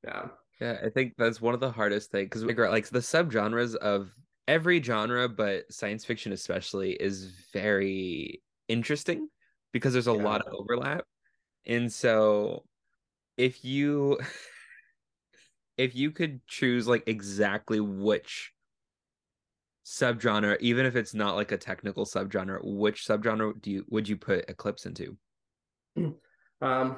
yeah, 0.06 0.28
yeah, 0.62 0.78
I 0.84 0.89
think 0.89 1.13
that's 1.17 1.41
one 1.41 1.54
of 1.54 1.60
the 1.60 1.72
hardest 1.72 2.12
things 2.12 2.30
because 2.30 2.43
like 2.43 2.89
the 2.89 3.00
subgenres 3.00 3.76
of 3.76 4.12
every 4.48 4.82
genre, 4.82 5.30
but 5.30 5.72
science 5.72 6.06
fiction 6.06 6.32
especially 6.32 6.91
is 6.91 7.32
very 7.54 8.41
interesting 8.67 9.30
because 9.72 9.93
there's 9.93 10.08
a 10.08 10.13
yeah. 10.13 10.24
lot 10.24 10.41
of 10.41 10.54
overlap, 10.54 11.06
and 11.65 11.91
so 11.91 12.65
if 13.38 13.63
you 13.63 14.19
if 15.78 15.95
you 15.95 16.12
could 16.12 16.45
choose 16.45 16.88
like 16.88 17.04
exactly 17.08 17.80
which 17.80 18.52
subgenre, 19.86 20.58
even 20.60 20.86
if 20.86 20.96
it's 20.96 21.13
not 21.13 21.36
like 21.36 21.52
a 21.52 21.58
technical 21.58 22.06
subgenre, 22.06 22.60
which 22.63 23.06
subgenre 23.06 23.60
do 23.62 23.72
you 23.72 23.86
would 23.89 24.08
you 24.08 24.18
put 24.18 24.50
Eclipse 24.50 24.86
into? 24.86 25.18
Um, 26.62 26.98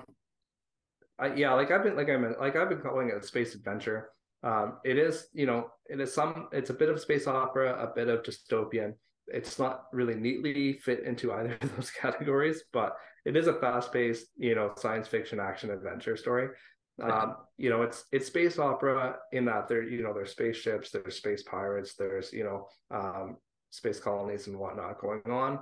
I, 1.20 1.36
yeah, 1.36 1.54
like 1.54 1.70
I've 1.70 1.84
been 1.84 1.96
like 1.96 2.10
I'm 2.10 2.36
like 2.40 2.56
I've 2.56 2.70
been 2.70 2.82
calling 2.82 3.10
it 3.10 3.24
a 3.24 3.26
space 3.26 3.54
adventure. 3.54 4.10
Um, 4.44 4.80
it 4.84 4.98
is 4.98 5.28
you 5.34 5.46
know 5.46 5.68
it 5.88 6.02
is 6.02 6.14
some 6.14 6.48
it's 6.52 6.72
a 6.72 6.74
bit 6.74 6.90
of 6.90 7.00
space 7.00 7.28
opera, 7.28 7.74
a 7.74 7.94
bit 7.94 8.10
of 8.10 8.24
dystopian. 8.24 8.94
It's 9.28 9.60
not 9.60 9.84
really 9.94 10.16
neatly 10.16 10.80
fit 10.80 11.04
into 11.04 11.32
either 11.32 11.58
of 11.62 11.76
those 11.76 11.92
categories, 12.02 12.64
but 12.74 12.96
it 13.24 13.38
is 13.38 13.46
a 13.46 13.54
fast 13.54 13.94
paced 13.94 14.26
you 14.36 14.56
know 14.56 14.74
science 14.78 15.08
fiction 15.08 15.40
action 15.40 15.70
adventure 15.70 16.18
story. 16.18 16.50
Um, 17.00 17.36
you 17.58 17.70
know, 17.70 17.82
it's 17.82 18.06
it's 18.12 18.28
space 18.28 18.60
opera 18.60 19.18
in 19.32 19.46
that 19.46 19.68
there, 19.68 19.84
you 19.84 20.04
know, 20.04 20.14
there's 20.14 20.32
spaceships, 20.32 20.92
there's 20.92 21.16
space 21.16 21.44
pirates, 21.44 21.96
there's 21.96 22.32
you 22.32 22.44
know, 22.44 22.68
um, 22.92 23.38
space 23.70 24.00
colonies 24.00 24.48
and 24.48 24.58
whatnot 24.58 25.00
going 25.00 25.22
on. 25.30 25.60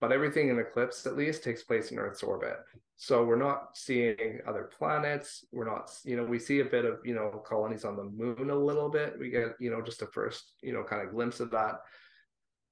But 0.00 0.12
everything 0.12 0.48
in 0.48 0.58
Eclipse, 0.58 1.06
at 1.06 1.16
least, 1.16 1.44
takes 1.44 1.62
place 1.62 1.90
in 1.90 1.98
Earth's 1.98 2.22
orbit. 2.22 2.56
So 2.96 3.24
we're 3.24 3.36
not 3.36 3.76
seeing 3.76 4.40
other 4.46 4.70
planets. 4.76 5.44
We're 5.52 5.66
not, 5.66 5.90
you 6.04 6.16
know, 6.16 6.24
we 6.24 6.38
see 6.38 6.60
a 6.60 6.64
bit 6.64 6.84
of, 6.86 7.00
you 7.04 7.14
know, 7.14 7.42
colonies 7.46 7.84
on 7.84 7.96
the 7.96 8.04
moon 8.04 8.50
a 8.50 8.54
little 8.54 8.88
bit. 8.88 9.18
We 9.18 9.28
get, 9.28 9.56
you 9.58 9.70
know, 9.70 9.82
just 9.82 10.02
a 10.02 10.06
first, 10.06 10.54
you 10.62 10.72
know, 10.72 10.84
kind 10.84 11.06
of 11.06 11.12
glimpse 11.12 11.40
of 11.40 11.50
that. 11.50 11.80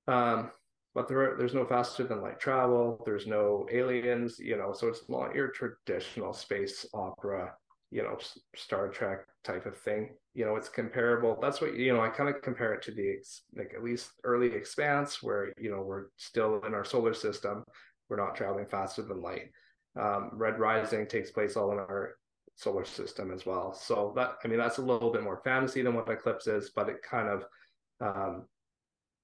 Um, 0.07 0.51
but 0.94 1.07
there 1.07 1.33
are, 1.33 1.37
there's 1.38 1.55
no 1.55 1.66
faster 1.66 2.05
than 2.05 2.22
light 2.22 2.40
travel. 2.40 3.03
There's 3.05 3.27
no 3.27 3.66
aliens, 3.70 4.38
you 4.38 4.57
know, 4.57 4.72
so 4.72 4.88
it's 4.88 5.09
not 5.09 5.35
your 5.35 5.48
traditional 5.48 6.33
space 6.33 6.87
opera 6.94 7.53
you 7.90 8.03
know 8.03 8.18
Star 8.55 8.88
Trek 8.88 9.27
type 9.44 9.66
of 9.66 9.77
thing. 9.77 10.11
You 10.35 10.44
know, 10.44 10.57
it's 10.57 10.68
comparable. 10.68 11.38
That's 11.40 11.61
what 11.61 11.74
you 11.74 11.92
know. 11.92 12.01
I 12.01 12.09
kind 12.09 12.29
of 12.29 12.42
compare 12.42 12.74
it 12.74 12.83
to 12.83 12.92
the 12.92 13.16
like 13.57 13.72
at 13.74 13.83
least 13.83 14.11
early 14.24 14.48
Expanse, 14.48 15.22
where 15.22 15.53
you 15.59 15.70
know 15.70 15.83
we're 15.83 16.07
still 16.16 16.61
in 16.66 16.74
our 16.74 16.85
solar 16.85 17.14
system. 17.14 17.64
We're 18.09 18.16
not 18.16 18.37
traveling 18.37 18.66
faster 18.66 19.03
than 19.03 19.22
light. 19.22 19.51
Um, 19.98 20.31
Red 20.33 20.59
Rising 20.59 21.07
takes 21.07 21.31
place 21.31 21.57
all 21.57 21.72
in 21.72 21.79
our 21.79 22.16
solar 22.55 22.85
system 22.85 23.31
as 23.31 23.46
well. 23.46 23.72
So 23.72 24.12
that 24.16 24.37
I 24.44 24.48
mean 24.48 24.59
that's 24.59 24.79
a 24.79 24.83
little 24.83 25.11
bit 25.11 25.22
more 25.22 25.40
fantasy 25.44 25.83
than 25.83 25.94
what 25.94 26.09
Eclipse 26.09 26.46
is, 26.46 26.70
but 26.74 26.88
it 26.88 27.03
kind 27.03 27.29
of 27.29 27.44
um, 28.01 28.44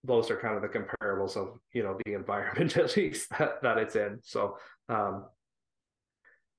those 0.04 0.30
are 0.30 0.36
kind 0.36 0.56
of 0.56 0.62
the 0.62 0.68
comparables 0.68 1.36
of 1.36 1.58
you 1.72 1.82
know 1.82 1.98
the 2.04 2.12
environment 2.14 2.76
at 2.76 2.96
least 2.96 3.28
that, 3.38 3.62
that 3.62 3.78
it's 3.78 3.96
in. 3.96 4.20
So 4.22 4.56
um, 4.88 5.26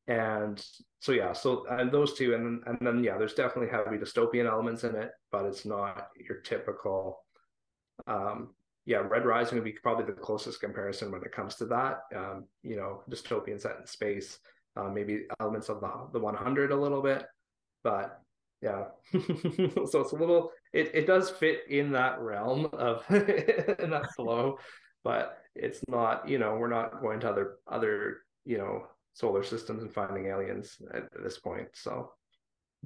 and 0.08 0.64
so 1.00 1.12
yeah, 1.12 1.34
so 1.34 1.66
and 1.70 1.92
those 1.92 2.14
two, 2.14 2.36
and 2.36 2.64
and 2.68 2.78
then 2.82 3.04
yeah, 3.04 3.18
there's 3.18 3.34
definitely 3.34 3.72
heavy 3.72 3.98
dystopian 3.98 4.46
elements 4.46 4.84
in 4.84 4.96
it, 4.96 5.12
but 5.32 5.46
it's 5.46 5.66
not 5.66 6.10
your 6.20 6.42
typical. 6.42 7.20
Um, 8.08 8.54
yeah, 8.86 8.98
Red 8.98 9.26
Rising 9.26 9.58
would 9.58 9.64
be 9.64 9.72
probably 9.82 10.06
the 10.06 10.12
closest 10.14 10.62
comparison 10.62 11.12
when 11.12 11.24
it 11.24 11.32
comes 11.32 11.56
to 11.56 11.66
that. 11.68 12.02
Um, 12.16 12.46
you 12.62 12.76
know, 12.76 13.02
dystopian 13.10 13.60
set 13.60 13.78
in 13.80 13.88
space, 13.88 14.38
uh, 14.76 14.90
maybe 14.90 15.26
elements 15.40 15.70
of 15.70 15.82
the 15.82 15.92
the 16.14 16.20
100 16.20 16.72
a 16.72 16.76
little 16.76 17.02
bit, 17.02 17.26
but 17.84 18.22
yeah, 18.62 18.86
so 19.12 20.02
it's 20.02 20.12
a 20.12 20.16
little. 20.16 20.52
It 20.72 20.92
it 20.94 21.08
does 21.08 21.32
fit 21.32 21.62
in 21.70 21.92
that 21.94 22.20
realm 22.20 22.68
of 22.74 23.04
in 23.10 23.90
that 23.90 24.10
flow, 24.16 24.60
but 25.04 25.40
it's 25.56 25.82
not. 25.88 26.30
You 26.30 26.38
know, 26.38 26.56
we're 26.56 26.70
not 26.70 27.02
going 27.02 27.20
to 27.22 27.30
other 27.30 27.56
other 27.68 28.18
you 28.46 28.60
know 28.60 28.88
solar 29.16 29.44
systems 29.44 29.82
and 29.82 29.92
finding 29.92 30.28
aliens 30.28 30.78
at, 30.94 31.04
this 31.24 31.40
point. 31.40 31.68
So 31.74 32.12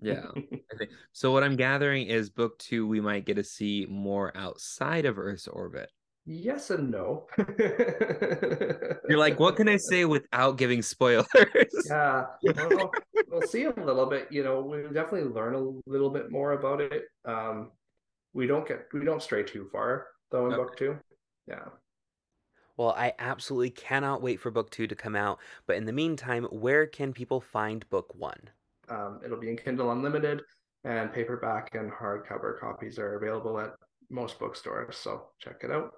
yeah. 0.02 0.28
so 1.12 1.32
what 1.32 1.44
I'm 1.44 1.58
gathering 1.58 2.08
is 2.08 2.30
book 2.30 2.58
two, 2.60 2.88
we 2.88 3.02
might 3.02 3.26
get 3.26 3.36
to 3.36 3.44
see 3.44 3.86
more 3.90 4.32
outside 4.38 5.06
of 5.06 5.20
Earth's 5.20 5.48
orbit. 5.48 5.90
Yes 6.26 6.70
and 6.70 6.92
no. 6.92 7.26
You're 9.10 9.18
like, 9.18 9.40
what 9.40 9.56
can 9.56 9.68
I 9.68 9.78
say 9.78 10.06
without 10.06 10.58
giving 10.58 10.82
spoilers? 10.82 11.26
Yeah, 11.90 12.28
well, 12.44 12.92
we'll 13.30 13.42
see 13.48 13.64
a 13.64 13.72
little 13.72 14.06
bit. 14.06 14.28
You 14.30 14.44
know, 14.44 14.62
we 14.62 14.84
definitely 14.84 15.24
learn 15.24 15.56
a 15.56 15.90
little 15.90 16.12
bit 16.12 16.30
more 16.30 16.52
about 16.52 16.82
it. 16.82 17.06
Um, 17.26 17.72
we 18.34 18.46
don't 18.46 18.68
get 18.68 18.86
we 18.94 19.04
don't 19.04 19.24
stray 19.24 19.42
too 19.42 19.68
far 19.72 20.06
though 20.30 20.46
in 20.46 20.54
okay. 20.54 20.62
book 20.62 20.78
two. 20.78 20.98
Yeah. 21.48 21.66
Well, 22.80 22.96
I 22.98 23.12
absolutely 23.20 23.72
cannot 23.72 24.22
wait 24.22 24.40
for 24.40 24.52
book 24.52 24.72
two 24.72 24.88
to 24.88 24.96
come 24.96 25.14
out. 25.14 25.40
But 25.68 25.76
in 25.76 25.84
the 25.84 25.92
meantime, 25.92 26.46
where 26.46 26.88
can 26.88 27.12
people 27.12 27.42
find 27.42 27.88
book 27.90 28.16
one? 28.16 28.40
Um, 28.88 29.20
it'll 29.24 29.38
be 29.38 29.50
in 29.50 29.58
Kindle 29.58 29.92
Unlimited, 29.92 30.44
and 30.86 31.12
paperback 31.12 31.76
and 31.76 31.92
hardcover 31.92 32.58
copies 32.58 32.98
are 32.98 33.18
available 33.18 33.60
at 33.60 33.72
most 34.10 34.40
bookstores. 34.40 34.96
So 34.96 35.24
check 35.40 35.58
it 35.64 35.72
out. 35.72 35.92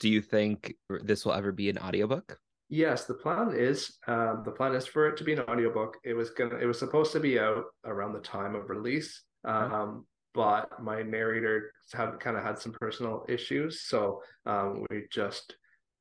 Do 0.00 0.08
you 0.08 0.20
think 0.20 0.74
this 0.88 1.24
will 1.24 1.32
ever 1.32 1.52
be 1.52 1.70
an 1.70 1.78
audiobook? 1.78 2.40
Yes, 2.68 3.04
the 3.04 3.14
plan 3.14 3.52
is 3.54 3.96
um, 4.08 4.42
the 4.44 4.50
plan 4.50 4.74
is 4.74 4.88
for 4.88 5.06
it 5.06 5.16
to 5.18 5.24
be 5.24 5.34
an 5.34 5.40
audiobook. 5.48 5.98
It 6.02 6.14
was 6.14 6.30
gonna 6.30 6.56
it 6.56 6.66
was 6.66 6.80
supposed 6.80 7.12
to 7.12 7.20
be 7.20 7.38
out 7.38 7.66
around 7.84 8.14
the 8.14 8.20
time 8.20 8.56
of 8.56 8.68
release. 8.68 9.22
Um, 9.44 10.06
but 10.34 10.70
my 10.82 11.02
narrator 11.02 11.70
had 11.92 12.18
kind 12.18 12.36
of 12.36 12.42
had 12.42 12.58
some 12.58 12.72
personal 12.72 13.24
issues, 13.28 13.82
so 13.82 14.20
um, 14.44 14.84
we 14.90 15.04
just 15.12 15.54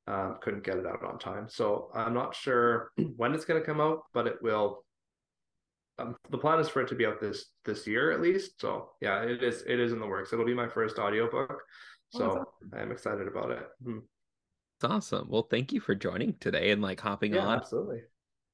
um, 0.08 0.38
couldn't 0.42 0.64
get 0.64 0.78
it 0.78 0.86
out 0.86 1.04
on 1.04 1.18
time. 1.18 1.48
So 1.50 1.90
I'm 1.94 2.14
not 2.14 2.36
sure 2.36 2.92
when 3.16 3.34
it's 3.34 3.46
going 3.46 3.60
to 3.60 3.66
come 3.66 3.82
out, 3.82 4.00
but 4.14 4.28
it 4.28 4.42
will. 4.42 4.84
Um, 6.00 6.16
the 6.32 6.40
plan 6.40 6.60
is 6.60 6.68
for 6.68 6.82
it 6.82 6.88
to 6.88 6.96
be 6.96 7.06
out 7.06 7.22
this 7.22 7.52
this 7.66 7.86
year 7.86 8.12
at 8.12 8.20
least. 8.20 8.60
So 8.60 8.90
yeah, 9.00 9.22
it 9.22 9.44
is 9.44 9.64
it 9.68 9.80
is 9.80 9.92
in 9.92 10.00
the 10.00 10.08
works. 10.08 10.34
It'll 10.34 10.46
be 10.46 10.54
my 10.54 10.68
first 10.68 10.98
audiobook. 10.98 11.62
Oh, 12.16 12.18
so 12.18 12.26
awesome. 12.30 12.46
I'm 12.76 12.92
excited 12.92 13.28
about 13.28 13.52
it. 13.52 13.68
Hmm. 13.84 14.00
It's 14.78 14.92
awesome. 14.92 15.28
Well, 15.30 15.48
thank 15.50 15.72
you 15.72 15.80
for 15.80 15.94
joining 15.94 16.36
today 16.40 16.72
and 16.72 16.82
like 16.82 17.00
hopping 17.00 17.36
yeah, 17.36 17.46
on. 17.46 17.58
Absolutely. 17.60 18.02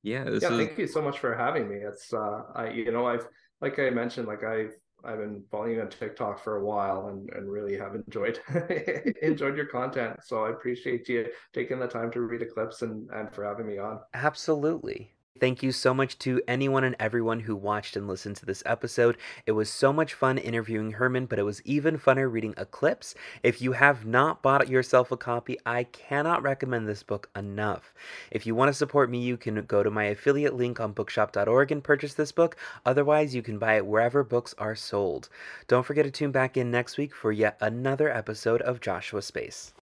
Yeah. 0.03 0.25
yeah. 0.25 0.31
Is... 0.31 0.43
Thank 0.43 0.77
you 0.77 0.87
so 0.87 1.01
much 1.01 1.19
for 1.19 1.33
having 1.33 1.69
me. 1.69 1.77
It's 1.77 2.13
uh, 2.13 2.41
I 2.53 2.71
you 2.71 2.91
know 2.91 3.07
I've 3.07 3.25
like 3.61 3.79
I 3.79 3.89
mentioned 3.89 4.27
like 4.27 4.43
I've 4.43 4.73
I've 5.03 5.19
been 5.19 5.43
following 5.49 5.75
you 5.75 5.81
on 5.81 5.89
TikTok 5.89 6.43
for 6.43 6.57
a 6.57 6.65
while 6.65 7.07
and, 7.07 7.29
and 7.31 7.49
really 7.49 7.77
have 7.77 7.95
enjoyed 7.95 8.39
enjoyed 9.21 9.55
your 9.55 9.65
content. 9.65 10.19
So 10.23 10.43
I 10.45 10.49
appreciate 10.51 11.07
you 11.09 11.27
taking 11.53 11.79
the 11.79 11.87
time 11.87 12.11
to 12.11 12.21
read 12.21 12.41
Eclipse 12.41 12.81
and, 12.81 13.09
and 13.11 13.33
for 13.33 13.43
having 13.45 13.67
me 13.67 13.77
on. 13.77 13.99
Absolutely. 14.13 15.13
Thank 15.39 15.63
you 15.63 15.71
so 15.71 15.93
much 15.93 16.19
to 16.19 16.41
anyone 16.47 16.83
and 16.83 16.97
everyone 16.99 17.39
who 17.41 17.55
watched 17.55 17.95
and 17.95 18.07
listened 18.07 18.35
to 18.37 18.45
this 18.45 18.61
episode. 18.65 19.15
It 19.45 19.53
was 19.53 19.69
so 19.69 19.93
much 19.93 20.13
fun 20.13 20.37
interviewing 20.37 20.91
Herman, 20.91 21.27
but 21.27 21.39
it 21.39 21.43
was 21.43 21.61
even 21.63 21.97
funner 21.97 22.29
reading 22.29 22.53
Eclipse. 22.57 23.15
If 23.41 23.61
you 23.61 23.71
have 23.71 24.05
not 24.05 24.41
bought 24.41 24.67
yourself 24.67 25.11
a 25.11 25.17
copy, 25.17 25.57
I 25.65 25.85
cannot 25.85 26.43
recommend 26.43 26.87
this 26.87 27.03
book 27.03 27.29
enough. 27.37 27.93
If 28.31 28.45
you 28.45 28.53
want 28.53 28.67
to 28.69 28.73
support 28.73 29.09
me, 29.09 29.19
you 29.19 29.37
can 29.37 29.63
go 29.63 29.81
to 29.81 29.89
my 29.89 30.05
affiliate 30.05 30.55
link 30.55 30.81
on 30.81 30.91
bookshop.org 30.91 31.71
and 31.71 31.83
purchase 31.83 32.15
this 32.15 32.33
book. 32.33 32.57
Otherwise, 32.85 33.33
you 33.33 33.41
can 33.41 33.57
buy 33.57 33.77
it 33.77 33.85
wherever 33.85 34.23
books 34.23 34.53
are 34.57 34.75
sold. 34.75 35.29
Don't 35.67 35.85
forget 35.85 36.03
to 36.03 36.11
tune 36.11 36.31
back 36.31 36.57
in 36.57 36.69
next 36.69 36.97
week 36.97 37.15
for 37.15 37.31
yet 37.31 37.57
another 37.61 38.09
episode 38.09 38.61
of 38.63 38.81
Joshua's 38.81 39.25
Space. 39.25 39.73